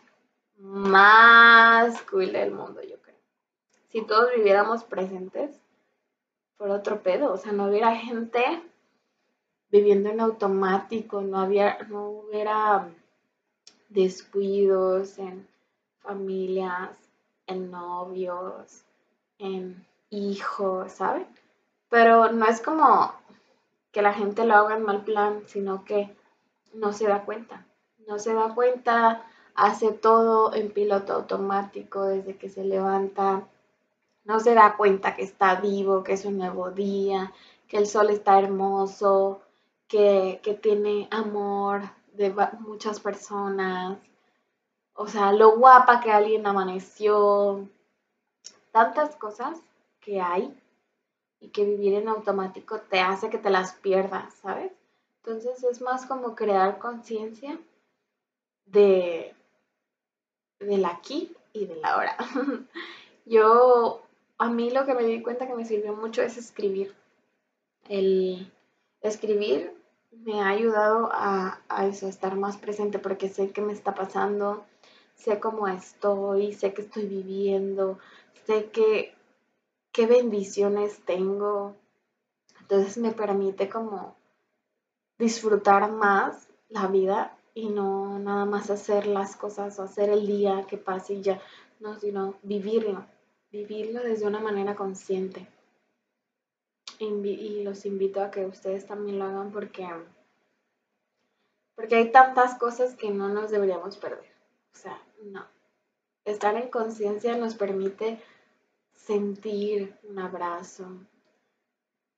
más 0.58 2.02
cool 2.04 2.32
del 2.32 2.52
mundo, 2.52 2.82
yo. 2.82 2.97
Si 3.90 4.06
todos 4.06 4.32
viviéramos 4.36 4.84
presentes, 4.84 5.60
por 6.58 6.72
otro 6.72 7.02
pedo. 7.02 7.32
O 7.32 7.38
sea, 7.38 7.52
no 7.52 7.66
hubiera 7.66 7.96
gente 7.96 8.44
viviendo 9.70 10.10
en 10.10 10.20
automático, 10.20 11.22
no, 11.22 11.40
había, 11.40 11.78
no 11.90 12.10
hubiera 12.10 12.90
descuidos 13.90 15.18
en 15.20 15.48
familias, 16.00 16.98
en 17.46 17.72
novios, 17.72 18.84
en 19.38 19.86
hijos, 20.10 20.92
¿saben? 20.92 21.28
Pero 21.90 22.32
no 22.32 22.46
es 22.48 22.62
como 22.62 23.14
que 23.92 24.02
la 24.02 24.14
gente 24.14 24.46
lo 24.46 24.56
haga 24.56 24.76
en 24.76 24.84
mal 24.84 25.04
plan, 25.04 25.44
sino 25.48 25.86
que 25.86 26.14
no 26.74 26.94
se 26.94 27.08
da 27.08 27.24
cuenta. 27.24 27.66
No 28.08 28.20
se 28.20 28.34
da 28.34 28.54
cuenta, 28.54 29.26
hace 29.56 29.92
todo 29.92 30.54
en 30.54 30.72
piloto 30.72 31.14
automático 31.14 32.04
desde 32.04 32.38
que 32.38 32.50
se 32.50 32.64
levanta. 32.64 33.44
No 34.28 34.40
se 34.40 34.54
da 34.54 34.76
cuenta 34.76 35.16
que 35.16 35.24
está 35.24 35.56
vivo, 35.56 36.04
que 36.04 36.14
es 36.14 36.26
un 36.26 36.38
nuevo 36.38 36.70
día, 36.72 37.32
que 37.68 37.78
el 37.78 37.88
sol 37.88 38.10
está 38.10 38.38
hermoso, 38.40 39.42
que, 39.88 40.42
que 40.44 40.54
tiene 40.54 41.08
amor 41.12 41.84
de 42.14 42.34
muchas 42.60 43.00
personas, 43.00 43.98
o 45.00 45.08
sea, 45.08 45.32
lo 45.32 45.58
guapa 45.58 46.02
que 46.02 46.12
alguien 46.12 46.48
amaneció, 46.48 47.70
tantas 48.72 49.16
cosas 49.16 49.60
que 50.02 50.20
hay 50.20 50.60
y 51.40 51.50
que 51.50 51.64
vivir 51.64 51.94
en 51.94 52.10
automático 52.10 52.82
te 52.82 53.00
hace 53.00 53.30
que 53.30 53.38
te 53.38 53.52
las 53.52 53.74
pierdas, 53.74 54.34
¿sabes? 54.42 54.72
Entonces 55.24 55.64
es 55.64 55.82
más 55.82 56.08
como 56.08 56.36
crear 56.36 56.80
conciencia 56.80 57.60
de 58.66 59.36
del 60.60 60.86
aquí 60.86 61.32
y 61.54 61.66
del 61.68 61.86
ahora. 61.86 62.18
Yo, 63.26 64.02
a 64.38 64.50
mí 64.50 64.70
lo 64.70 64.86
que 64.86 64.94
me 64.94 65.04
di 65.04 65.22
cuenta 65.22 65.48
que 65.48 65.56
me 65.56 65.66
sirvió 65.66 65.94
mucho 65.94 66.22
es 66.22 66.38
escribir. 66.38 66.94
El 67.90 68.52
escribir 69.02 69.74
me 70.12 70.42
ha 70.42 70.50
ayudado 70.50 71.10
a, 71.12 71.62
a 71.70 71.88
eso, 71.88 72.06
a 72.06 72.10
estar 72.10 72.36
más 72.36 72.58
presente 72.58 73.00
porque 73.00 73.30
sé 73.30 73.52
qué 73.52 73.62
me 73.62 73.74
está 73.74 73.96
pasando, 73.96 74.66
sé 75.16 75.40
cómo 75.40 75.68
estoy, 75.68 76.54
sé 76.54 76.74
que 76.74 76.84
estoy 76.84 77.06
viviendo, 77.06 78.00
sé 78.46 78.70
que 78.72 79.14
qué 79.92 80.06
bendiciones 80.06 81.00
tengo. 81.06 81.76
Entonces 82.62 82.98
me 82.98 83.12
permite 83.12 83.70
como 83.70 84.16
disfrutar 85.18 85.92
más 85.92 86.48
la 86.70 86.88
vida 86.88 87.36
y 87.54 87.70
no 87.70 88.20
nada 88.20 88.46
más 88.46 88.70
hacer 88.70 89.08
las 89.08 89.36
cosas 89.36 89.80
o 89.80 89.84
hacer 89.84 90.10
el 90.10 90.28
día 90.28 90.66
que 90.68 90.78
pase 90.78 91.16
y 91.16 91.22
ya, 91.22 91.42
no, 91.80 91.98
sino 92.00 92.36
vivirlo, 92.44 93.06
vivirlo 93.52 94.02
desde 94.02 94.28
una 94.28 94.40
manera 94.40 94.76
consciente. 94.76 95.48
y 97.00 97.64
los 97.64 97.86
invito 97.86 98.22
a 98.22 98.32
que 98.32 98.46
ustedes 98.46 98.88
también 98.88 99.20
lo 99.20 99.26
hagan 99.26 99.52
porque, 99.52 99.88
porque 101.76 101.96
hay 101.96 102.12
tantas 102.12 102.58
cosas 102.58 102.96
que 102.96 103.12
no 103.12 103.30
nos 103.30 103.52
deberíamos 103.52 103.98
perder. 103.98 104.32
O 104.74 104.78
sea, 104.78 105.00
no. 105.24 105.46
Estar 106.26 106.56
en 106.56 106.70
conciencia 106.70 107.38
nos 107.38 107.56
permite 107.56 108.20
sentir 108.94 109.96
un 110.04 110.20
abrazo, 110.20 110.86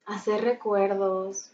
hacer 0.06 0.42
recuerdos, 0.44 1.52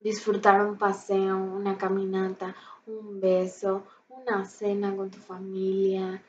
disfrutar 0.00 0.66
un 0.66 0.76
paseo, 0.76 1.36
una 1.36 1.78
caminata, 1.78 2.54
un 2.86 3.20
beso, 3.20 3.84
una 4.08 4.44
cena 4.44 4.94
con 4.94 5.10
tu 5.10 5.18
familia, 5.18 6.22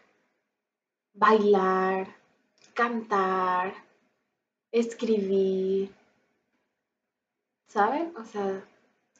bailar, 1.17 2.07
cantar, 2.73 3.73
escribir, 4.71 5.93
¿saben? 7.67 8.15
O 8.17 8.23
sea, 8.23 8.63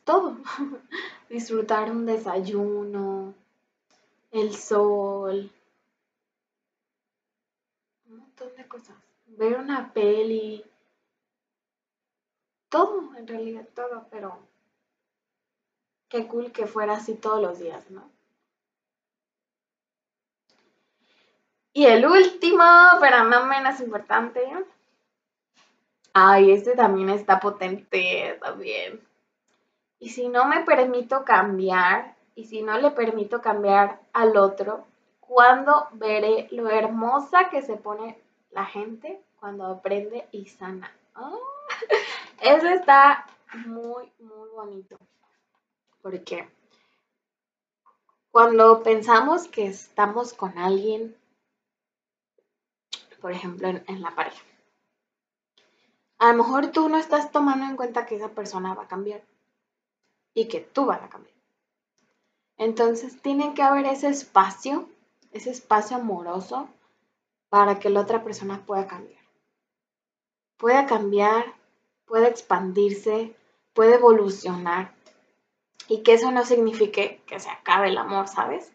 todo. 0.04 0.38
disfrutar 1.30 1.92
un 1.92 2.06
desayuno, 2.06 3.34
el 4.32 4.56
sol, 4.56 5.52
un 8.08 8.18
montón 8.18 8.56
de 8.56 8.68
cosas. 8.68 8.96
Ver 9.26 9.58
una 9.58 9.94
peli, 9.94 10.64
todo, 12.70 13.16
en 13.16 13.28
realidad 13.28 13.68
todo, 13.76 14.08
pero 14.10 14.40
qué 16.10 16.28
cool 16.28 16.52
que 16.52 16.66
fuera 16.66 16.94
así 16.94 17.14
todos 17.16 17.42
los 17.42 17.60
días, 17.60 17.90
¿no? 17.92 18.10
Y 21.78 21.86
el 21.86 22.08
último, 22.08 22.64
pero 23.00 23.26
no 23.26 23.46
menos 23.46 23.80
importante. 23.82 24.42
Ay, 26.12 26.50
este 26.50 26.76
también 26.76 27.10
está 27.10 27.40
potente 27.40 28.36
también. 28.42 29.00
Y 30.00 30.10
si 30.10 30.28
no 30.28 30.46
me 30.46 30.62
permito 30.62 31.24
cambiar, 31.24 32.16
y 32.34 32.46
si 32.46 32.64
no 32.64 32.80
le 32.80 32.90
permito 32.90 33.44
cambiar 33.44 34.00
al 34.12 34.38
otro, 34.38 34.88
¿cuándo 35.20 35.88
veré 35.92 36.48
lo 36.50 36.68
hermosa 36.68 37.50
que 37.52 37.62
se 37.62 37.76
pone 37.76 38.20
la 38.50 38.66
gente 38.66 39.22
cuando 39.40 39.68
aprende 39.68 40.28
y 40.32 40.48
sana? 40.48 40.92
Ah, 41.14 41.38
eso 42.42 42.70
está 42.70 43.28
muy, 43.68 44.12
muy 44.18 44.50
bonito. 44.50 44.98
Porque 46.02 46.50
cuando 48.32 48.82
pensamos 48.82 49.48
que 49.48 49.68
estamos 49.68 50.34
con 50.34 50.58
alguien, 50.58 51.16
por 53.22 53.32
ejemplo, 53.32 53.68
en, 53.68 53.84
en 53.88 54.02
la 54.02 54.16
pareja, 54.16 54.44
a 56.20 56.32
lo 56.32 56.38
mejor 56.44 56.72
tú 56.72 56.90
no 56.90 56.98
estás 56.98 57.32
tomando 57.32 57.66
en 57.66 57.76
cuenta 57.76 58.06
que 58.06 58.16
esa 58.16 58.30
persona 58.30 58.74
va 58.74 58.84
a 58.84 58.88
cambiar 58.88 59.24
y 60.34 60.48
que 60.48 60.60
tú 60.60 60.86
vas 60.86 61.02
a 61.02 61.10
cambiar. 61.10 61.36
Entonces 62.58 63.22
tiene 63.22 63.54
que 63.54 63.62
haber 63.62 63.86
ese 63.86 64.08
espacio, 64.08 64.90
ese 65.32 65.52
espacio 65.52 65.98
amoroso 65.98 66.70
para 67.50 67.80
que 67.80 67.90
la 67.90 68.02
otra 68.02 68.24
persona 68.24 68.66
pueda 68.66 68.88
cambiar. 68.88 69.22
Pueda 70.58 70.88
cambiar, 70.88 71.54
pueda 72.06 72.28
expandirse, 72.28 73.36
puede 73.74 73.96
evolucionar. 73.96 74.96
Y 75.88 76.02
que 76.02 76.14
eso 76.14 76.32
no 76.32 76.44
signifique 76.44 77.22
que 77.28 77.40
se 77.40 77.50
acabe 77.50 77.90
el 77.90 77.98
amor, 77.98 78.28
¿sabes? 78.28 78.74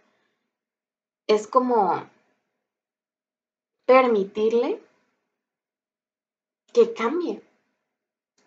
es 1.27 1.47
como 1.47 2.05
permitirle 3.87 4.83
que 6.73 6.95
cambie, 6.95 7.43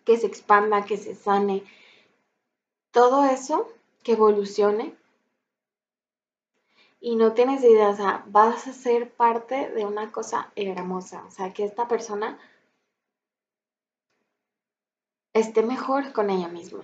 que 0.04 0.18
se 0.18 0.28
expanda, 0.28 0.86
que 0.86 0.98
se 0.98 1.16
sane, 1.16 1.64
todo 2.92 3.26
eso, 3.26 3.68
que 4.04 4.14
evolucione. 4.14 4.96
Y 7.00 7.18
no 7.18 7.34
tienes 7.34 7.64
idea, 7.64 7.90
o 7.90 7.96
sea, 7.96 8.24
vas 8.28 8.68
a 8.68 8.74
ser 8.74 9.12
parte 9.14 9.70
de 9.72 9.86
una 9.86 10.12
cosa 10.12 10.52
hermosa, 10.56 11.24
o 11.26 11.32
sea, 11.32 11.54
que 11.54 11.64
esta 11.64 11.88
persona 11.88 12.40
esté 15.34 15.62
mejor 15.62 16.14
con 16.14 16.30
ella 16.30 16.48
misma, 16.48 16.84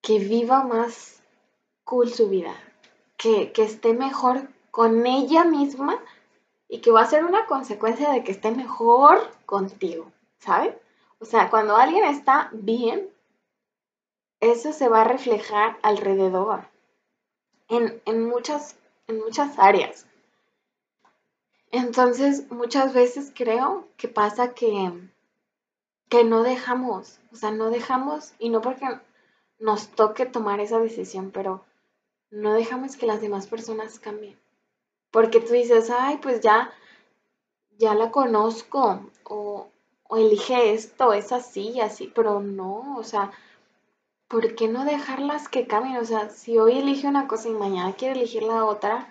que 0.00 0.20
viva 0.20 0.62
más 0.62 1.22
cool 1.84 2.10
su 2.10 2.30
vida, 2.30 2.54
que, 3.18 3.52
que 3.52 3.64
esté 3.64 3.92
mejor 3.92 4.48
con 4.70 5.06
ella 5.06 5.44
misma 5.44 6.00
y 6.70 6.80
que 6.80 6.92
va 6.92 7.02
a 7.02 7.06
ser 7.06 7.24
una 7.24 7.46
consecuencia 7.46 8.10
de 8.12 8.22
que 8.22 8.30
esté 8.30 8.52
mejor 8.52 9.28
contigo, 9.44 10.12
¿sabes? 10.38 10.74
O 11.18 11.24
sea, 11.24 11.50
cuando 11.50 11.76
alguien 11.76 12.04
está 12.04 12.48
bien, 12.52 13.10
eso 14.38 14.72
se 14.72 14.88
va 14.88 15.02
a 15.02 15.04
reflejar 15.04 15.78
alrededor, 15.82 16.68
en, 17.68 18.00
en, 18.06 18.24
muchas, 18.26 18.76
en 19.08 19.18
muchas 19.18 19.58
áreas. 19.58 20.06
Entonces, 21.72 22.50
muchas 22.50 22.94
veces 22.94 23.32
creo 23.34 23.88
que 23.96 24.08
pasa 24.08 24.54
que, 24.54 24.92
que 26.08 26.24
no 26.24 26.44
dejamos, 26.44 27.18
o 27.32 27.36
sea, 27.36 27.50
no 27.50 27.70
dejamos, 27.70 28.32
y 28.38 28.48
no 28.48 28.60
porque 28.60 28.86
nos 29.58 29.88
toque 29.88 30.24
tomar 30.24 30.60
esa 30.60 30.78
decisión, 30.78 31.32
pero 31.32 31.64
no 32.30 32.54
dejamos 32.54 32.96
que 32.96 33.06
las 33.06 33.20
demás 33.20 33.48
personas 33.48 33.98
cambien. 33.98 34.38
Porque 35.10 35.40
tú 35.40 35.52
dices, 35.52 35.90
ay, 35.90 36.18
pues 36.18 36.40
ya, 36.40 36.72
ya 37.78 37.94
la 37.94 38.10
conozco, 38.10 39.10
o, 39.24 39.68
o 40.08 40.16
elige 40.16 40.74
esto, 40.74 41.12
es 41.12 41.32
así 41.32 41.70
y 41.70 41.80
así, 41.80 42.12
pero 42.14 42.40
no, 42.40 42.96
o 42.96 43.02
sea, 43.02 43.32
¿por 44.28 44.54
qué 44.54 44.68
no 44.68 44.84
dejarlas 44.84 45.48
que 45.48 45.66
cambien? 45.66 45.96
O 45.96 46.04
sea, 46.04 46.30
si 46.30 46.58
hoy 46.58 46.78
elige 46.78 47.08
una 47.08 47.26
cosa 47.26 47.48
y 47.48 47.52
mañana 47.52 47.94
quiere 47.94 48.14
elegir 48.14 48.42
la 48.42 48.64
otra, 48.64 49.08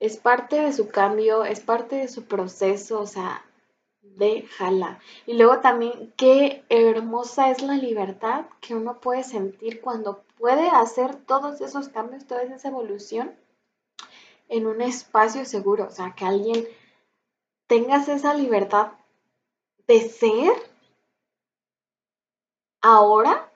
es 0.00 0.16
parte 0.16 0.60
de 0.60 0.72
su 0.72 0.88
cambio, 0.88 1.44
es 1.44 1.60
parte 1.60 1.96
de 1.96 2.08
su 2.08 2.24
proceso, 2.24 3.00
o 3.00 3.06
sea, 3.06 3.44
déjala. 4.02 4.98
Y 5.26 5.34
luego 5.34 5.60
también, 5.60 6.12
qué 6.16 6.64
hermosa 6.68 7.50
es 7.50 7.62
la 7.62 7.74
libertad 7.74 8.46
que 8.60 8.74
uno 8.74 9.00
puede 9.00 9.24
sentir 9.24 9.80
cuando 9.80 10.22
puede 10.38 10.68
hacer 10.68 11.16
todos 11.16 11.60
esos 11.60 11.88
cambios, 11.88 12.26
toda 12.26 12.42
esa 12.42 12.68
evolución 12.68 13.32
en 14.48 14.66
un 14.66 14.80
espacio 14.80 15.44
seguro, 15.44 15.86
o 15.86 15.90
sea, 15.90 16.14
que 16.14 16.24
alguien 16.24 16.66
tengas 17.66 18.08
esa 18.08 18.34
libertad 18.34 18.92
de 19.86 20.08
ser 20.08 20.52
ahora 22.80 23.50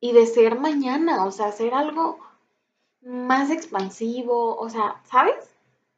y 0.00 0.12
de 0.12 0.26
ser 0.26 0.58
mañana, 0.58 1.24
o 1.24 1.30
sea, 1.30 1.46
hacer 1.46 1.74
algo 1.74 2.18
más 3.02 3.50
expansivo, 3.50 4.56
o 4.56 4.68
sea, 4.68 5.00
¿sabes? 5.04 5.50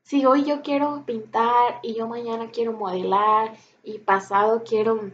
Si 0.02 0.26
hoy 0.26 0.44
yo 0.44 0.62
quiero 0.62 1.04
pintar 1.06 1.80
y 1.82 1.94
yo 1.94 2.06
mañana 2.06 2.50
quiero 2.50 2.72
modelar 2.72 3.56
y 3.82 3.98
pasado 3.98 4.62
quiero 4.64 5.10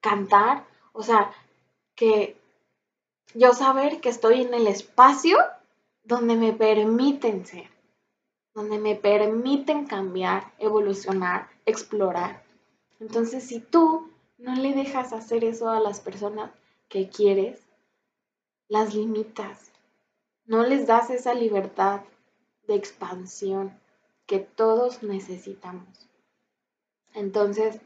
cantar, 0.00 0.64
o 0.92 1.02
sea, 1.02 1.32
que 1.94 2.36
yo 3.34 3.52
saber 3.52 4.00
que 4.00 4.08
estoy 4.08 4.42
en 4.42 4.54
el 4.54 4.66
espacio 4.66 5.38
donde 6.04 6.36
me 6.36 6.52
permiten 6.52 7.46
ser, 7.46 7.68
donde 8.60 8.78
me 8.78 8.94
permiten 8.94 9.86
cambiar, 9.86 10.52
evolucionar, 10.58 11.48
explorar. 11.64 12.42
Entonces, 13.00 13.44
si 13.44 13.60
tú 13.60 14.10
no 14.38 14.54
le 14.54 14.74
dejas 14.74 15.12
hacer 15.12 15.44
eso 15.44 15.70
a 15.70 15.80
las 15.80 16.00
personas, 16.00 16.50
que 16.90 17.08
quieres, 17.08 17.62
las 18.68 18.94
limitas. 18.94 19.70
No 20.44 20.64
les 20.64 20.86
das 20.86 21.08
esa 21.08 21.32
libertad 21.34 22.02
de 22.66 22.74
expansión 22.74 23.78
que 24.26 24.40
todos 24.40 25.02
necesitamos. 25.02 26.08
Entonces, 27.14 27.80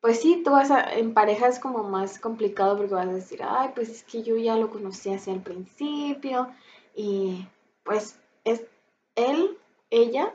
pues 0.00 0.20
sí, 0.20 0.42
tú 0.44 0.50
vas 0.50 0.70
a, 0.70 0.92
en 0.94 1.14
pareja 1.14 1.48
es 1.48 1.58
como 1.58 1.82
más 1.84 2.18
complicado 2.18 2.76
porque 2.76 2.94
vas 2.94 3.08
a 3.08 3.12
decir, 3.12 3.40
ay, 3.42 3.70
pues 3.74 3.88
es 3.88 4.02
que 4.04 4.22
yo 4.22 4.36
ya 4.36 4.56
lo 4.56 4.70
conocí 4.70 5.12
hacia 5.12 5.32
el 5.32 5.40
principio 5.40 6.48
y 6.94 7.46
pues 7.84 8.18
es 8.44 8.62
él, 9.14 9.58
ella, 9.92 10.32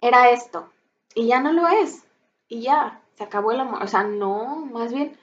era 0.00 0.30
esto 0.30 0.68
y 1.14 1.26
ya 1.26 1.40
no 1.40 1.52
lo 1.52 1.66
es 1.66 2.04
y 2.48 2.62
ya, 2.62 3.00
se 3.16 3.24
acabó 3.24 3.52
el 3.52 3.60
amor. 3.60 3.82
O 3.82 3.88
sea, 3.88 4.04
no, 4.04 4.66
más 4.66 4.92
bien 4.92 5.16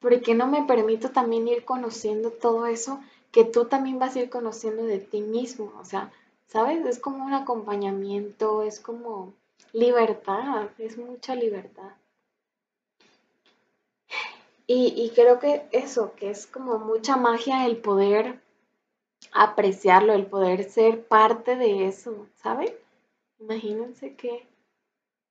¿por 0.00 0.20
qué 0.20 0.34
no 0.34 0.46
me 0.46 0.64
permito 0.64 1.10
también 1.10 1.48
ir 1.48 1.64
conociendo 1.64 2.30
todo 2.30 2.66
eso 2.66 3.00
que 3.32 3.44
tú 3.44 3.64
también 3.64 3.98
vas 3.98 4.16
a 4.16 4.20
ir 4.20 4.30
conociendo 4.30 4.84
de 4.84 4.98
ti 4.98 5.20
mismo? 5.20 5.72
O 5.80 5.84
sea, 5.84 6.12
¿sabes? 6.46 6.84
Es 6.86 6.98
como 6.98 7.24
un 7.24 7.34
acompañamiento, 7.34 8.62
es 8.62 8.80
como 8.80 9.32
libertad, 9.72 10.68
es 10.78 10.98
mucha 10.98 11.34
libertad. 11.34 11.92
Y, 14.66 14.92
y, 14.94 15.10
creo 15.14 15.38
que 15.38 15.66
eso, 15.72 16.12
que 16.14 16.28
es 16.28 16.46
como 16.46 16.78
mucha 16.78 17.16
magia 17.16 17.64
el 17.64 17.78
poder 17.78 18.38
apreciarlo, 19.32 20.12
el 20.12 20.26
poder 20.26 20.64
ser 20.64 21.06
parte 21.06 21.56
de 21.56 21.86
eso, 21.86 22.26
¿saben? 22.36 22.72
Imagínense 23.38 24.14
qué, 24.14 24.46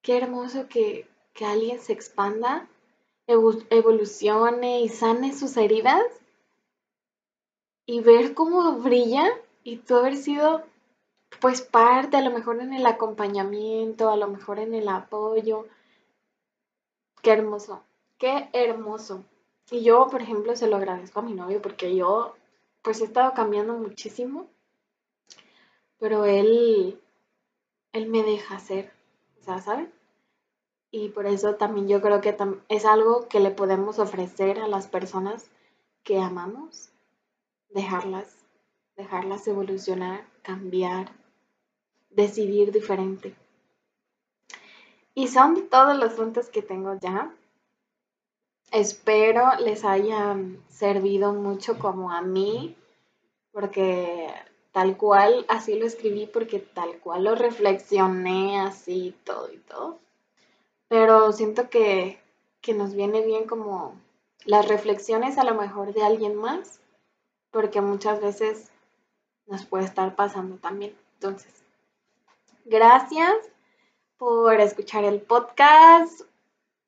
qué 0.02 0.17
hermoso 0.17 0.67
que, 0.67 1.08
que 1.34 1.45
alguien 1.45 1.80
se 1.80 1.93
expanda 1.93 2.67
evolucione 3.28 4.82
y 4.82 4.89
sane 4.89 5.34
sus 5.34 5.58
heridas 5.58 6.04
y 7.86 8.00
ver 8.00 8.34
cómo 8.34 8.80
brilla 8.80 9.26
y 9.63 9.78
tú 9.78 9.95
haber 9.95 10.15
sido 10.15 10.63
pues 11.41 11.62
parte, 11.62 12.17
a 12.17 12.21
lo 12.21 12.32
mejor 12.32 12.62
en 12.62 12.73
el 12.73 12.86
acompañamiento, 12.86 14.10
a 14.10 14.15
lo 14.15 14.28
mejor 14.30 14.60
en 14.60 14.73
el 14.73 14.88
apoyo. 14.88 15.67
Qué 17.21 17.32
hermoso, 17.32 17.84
qué 18.17 18.50
hermoso. 18.54 19.26
Y 19.69 19.84
yo, 19.84 20.08
por 20.08 20.21
ejemplo, 20.21 20.56
se 20.56 20.67
lo 20.67 20.78
agradezco 20.78 21.19
a 21.19 21.23
mi 21.23 21.34
novio 21.34 21.62
porque 21.62 21.93
yo 21.93 22.37
pues 22.88 23.02
he 23.02 23.04
estado 23.04 23.34
cambiando 23.34 23.73
muchísimo, 23.73 24.47
pero 26.00 26.23
él, 26.23 26.97
él 27.91 28.08
me 28.08 28.23
deja 28.23 28.56
hacer, 28.56 28.93
o 29.41 29.43
sea, 29.43 29.60
¿saben? 29.60 29.91
y 30.89 31.10
por 31.10 31.26
eso 31.26 31.56
también 31.56 31.89
yo 31.89 32.02
creo 32.02 32.21
que 32.21 32.38
es 32.69 32.86
algo 32.86 33.28
que 33.28 33.41
le 33.41 33.52
podemos 33.52 34.00
ofrecer 34.00 34.60
a 34.60 34.69
las 34.69 34.88
personas 34.88 35.52
que 36.04 36.17
amamos, 36.17 36.93
dejarlas, 37.71 38.38
dejarlas 38.95 39.45
evolucionar, 39.50 40.26
cambiar, 40.41 41.12
decidir 42.10 42.71
diferente. 42.71 43.36
Y 45.13 45.28
son 45.28 45.67
todos 45.67 45.97
los 45.97 46.13
puntos 46.13 46.47
que 46.47 46.62
tengo 46.62 46.97
ya. 47.02 47.36
Espero 48.71 49.56
les 49.60 49.86
hayan 49.86 50.62
servido 50.67 51.34
mucho 51.34 51.80
como 51.80 52.12
a 52.12 52.21
mí, 52.21 52.75
porque 53.51 54.27
tal 54.71 54.97
cual 54.97 55.45
así 55.47 55.80
lo 55.80 55.86
escribí, 55.86 56.27
porque 56.27 56.60
tal 56.60 56.99
cual 56.99 57.23
lo 57.23 57.36
reflexioné 57.36 58.60
así 58.60 59.15
todo 59.23 59.51
y 59.51 59.58
todo 59.58 59.99
pero 60.88 61.32
siento 61.34 61.69
que, 61.69 62.19
nos 62.75 62.94
viene 62.94 63.21
bien 63.21 63.48
como 63.48 63.96
las 64.44 64.67
reflexiones 64.67 65.37
a 65.37 65.46
lo 65.46 65.56
mejor 65.56 65.94
de 65.94 66.04
alguien 66.04 66.35
más, 66.35 66.81
porque 67.50 67.79
muchas 67.79 68.19
veces 68.19 68.69
nos 69.46 69.65
puede 69.65 69.85
estar 69.85 70.17
pasando 70.17 70.58
también. 70.58 70.94
Entonces, 71.13 71.63
gracias 72.65 73.33
por 74.17 74.60
escuchar 74.60 75.06
el 75.06 75.21
podcast. 75.21 76.23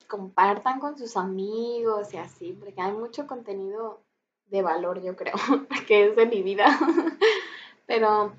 Compartan 0.09 0.79
con 0.79 0.97
sus 0.97 1.15
amigos 1.15 2.11
y 2.15 2.17
así, 2.17 2.53
porque 2.53 2.81
hay 2.81 2.93
mucho 2.93 3.27
contenido 3.27 4.01
de 4.47 4.63
valor, 4.63 5.03
yo 5.03 5.15
creo, 5.15 5.35
que 5.87 6.07
es 6.07 6.15
de 6.15 6.25
mi 6.25 6.41
vida. 6.41 6.65
Pero 7.85 8.33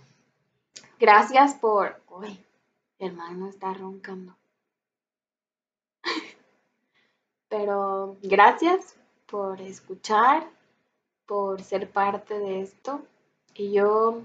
gracias 0.98 1.54
por... 1.54 2.02
Uy, 2.08 2.44
hermano 2.98 3.48
está 3.48 3.72
roncando. 3.72 4.36
Pero 7.48 8.16
gracias 8.20 8.96
por 9.26 9.60
escuchar, 9.60 10.50
por 11.24 11.62
ser 11.62 11.88
parte 11.88 12.36
de 12.36 12.62
esto. 12.62 13.00
Y 13.54 13.70
yo, 13.70 14.22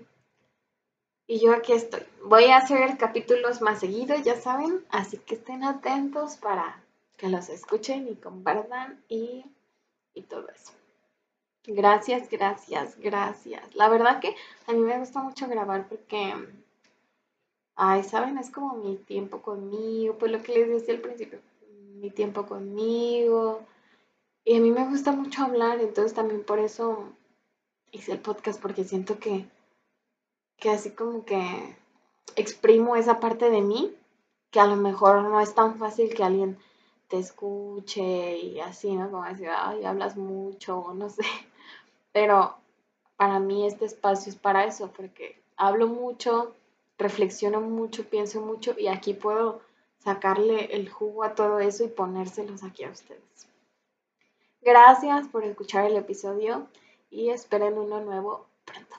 y 1.28 1.40
yo 1.40 1.54
aquí 1.54 1.74
estoy. 1.74 2.02
Voy 2.24 2.46
a 2.46 2.58
hacer 2.58 2.98
capítulos 2.98 3.62
más 3.62 3.82
seguidos, 3.82 4.24
ya 4.24 4.36
saben, 4.36 4.84
así 4.90 5.20
que 5.20 5.36
estén 5.36 5.64
atentos 5.64 6.38
para 6.38 6.82
que 7.18 7.30
los 7.30 7.50
escuchen 7.50 8.08
y 8.08 8.16
compartan 8.16 9.04
y, 9.08 9.46
y 10.14 10.24
todo 10.24 10.48
eso. 10.50 10.72
Gracias, 11.68 12.30
gracias, 12.30 12.98
gracias. 13.00 13.76
La 13.76 13.90
verdad 13.90 14.20
que 14.20 14.36
a 14.68 14.74
mí 14.74 14.80
me 14.80 15.00
gusta 15.00 15.22
mucho 15.22 15.48
grabar 15.48 15.88
porque, 15.88 16.34
ay, 17.76 18.04
saben, 18.04 18.38
es 18.38 18.52
como 18.52 18.76
mi 18.76 18.98
tiempo 18.98 19.42
conmigo, 19.42 20.16
pues 20.18 20.32
lo 20.32 20.44
que 20.44 20.54
les 20.54 20.70
decía 20.70 20.94
al 20.94 21.02
principio, 21.02 21.40
mi 21.96 22.12
tiempo 22.12 22.46
conmigo. 22.46 23.62
Y 24.44 24.58
a 24.58 24.60
mí 24.60 24.70
me 24.70 24.88
gusta 24.88 25.12
mucho 25.12 25.44
hablar, 25.44 25.82
entonces 25.82 26.14
también 26.14 26.44
por 26.44 26.60
eso 26.60 27.10
hice 27.92 28.12
el 28.12 28.20
podcast, 28.20 28.62
porque 28.62 28.84
siento 28.84 29.18
que, 29.18 29.48
que 30.58 30.70
así 30.70 30.92
como 30.92 31.26
que 31.26 31.76
exprimo 32.36 32.96
esa 32.96 33.20
parte 33.20 33.50
de 33.50 33.62
mí, 33.62 33.96
que 34.52 34.60
a 34.60 34.68
lo 34.68 34.76
mejor 34.76 35.24
no 35.24 35.42
es 35.42 35.56
tan 35.56 35.80
fácil 35.80 36.14
que 36.14 36.24
alguien 36.24 36.60
te 37.08 37.18
escuche 37.20 38.38
y 38.38 38.60
así, 38.60 38.96
¿no? 38.96 39.10
Como 39.12 39.24
decir, 39.24 39.50
ay, 39.50 39.86
hablas 39.86 40.18
mucho, 40.18 40.80
o 40.80 40.94
no 40.94 41.10
sé. 41.10 41.24
Pero 42.12 42.56
para 43.18 43.40
mí 43.40 43.66
este 43.66 43.86
espacio 43.86 44.32
es 44.32 44.38
para 44.38 44.66
eso, 44.66 44.92
porque 44.92 45.42
hablo 45.58 45.88
mucho, 45.88 46.54
reflexiono 46.98 47.62
mucho, 47.62 48.06
pienso 48.06 48.42
mucho 48.42 48.76
y 48.78 48.88
aquí 48.88 49.14
puedo 49.14 49.62
sacarle 50.00 50.76
el 50.76 50.90
jugo 50.90 51.24
a 51.24 51.36
todo 51.36 51.60
eso 51.60 51.84
y 51.84 51.88
ponérselos 51.88 52.64
aquí 52.64 52.84
a 52.84 52.90
ustedes. 52.90 53.48
Gracias 54.62 55.28
por 55.28 55.44
escuchar 55.44 55.86
el 55.86 55.96
episodio 55.96 56.68
y 57.10 57.30
esperen 57.30 57.78
uno 57.78 58.02
nuevo 58.02 58.48
pronto. 58.66 58.96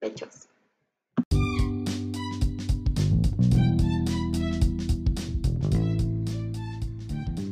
Bechos. 0.00 0.48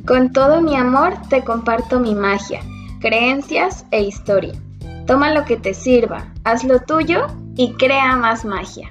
Con 0.07 0.31
todo 0.31 0.61
mi 0.61 0.75
amor 0.75 1.13
te 1.29 1.43
comparto 1.43 1.99
mi 1.99 2.15
magia 2.15 2.61
creencias 2.99 3.85
e 3.91 4.01
historia. 4.01 4.53
Toma 5.05 5.31
lo 5.31 5.45
que 5.45 5.57
te 5.57 5.73
sirva, 5.73 6.33
haz 6.43 6.63
lo 6.63 6.79
tuyo 6.79 7.27
y 7.55 7.73
crea 7.73 8.15
más 8.15 8.43
magia. 8.43 8.89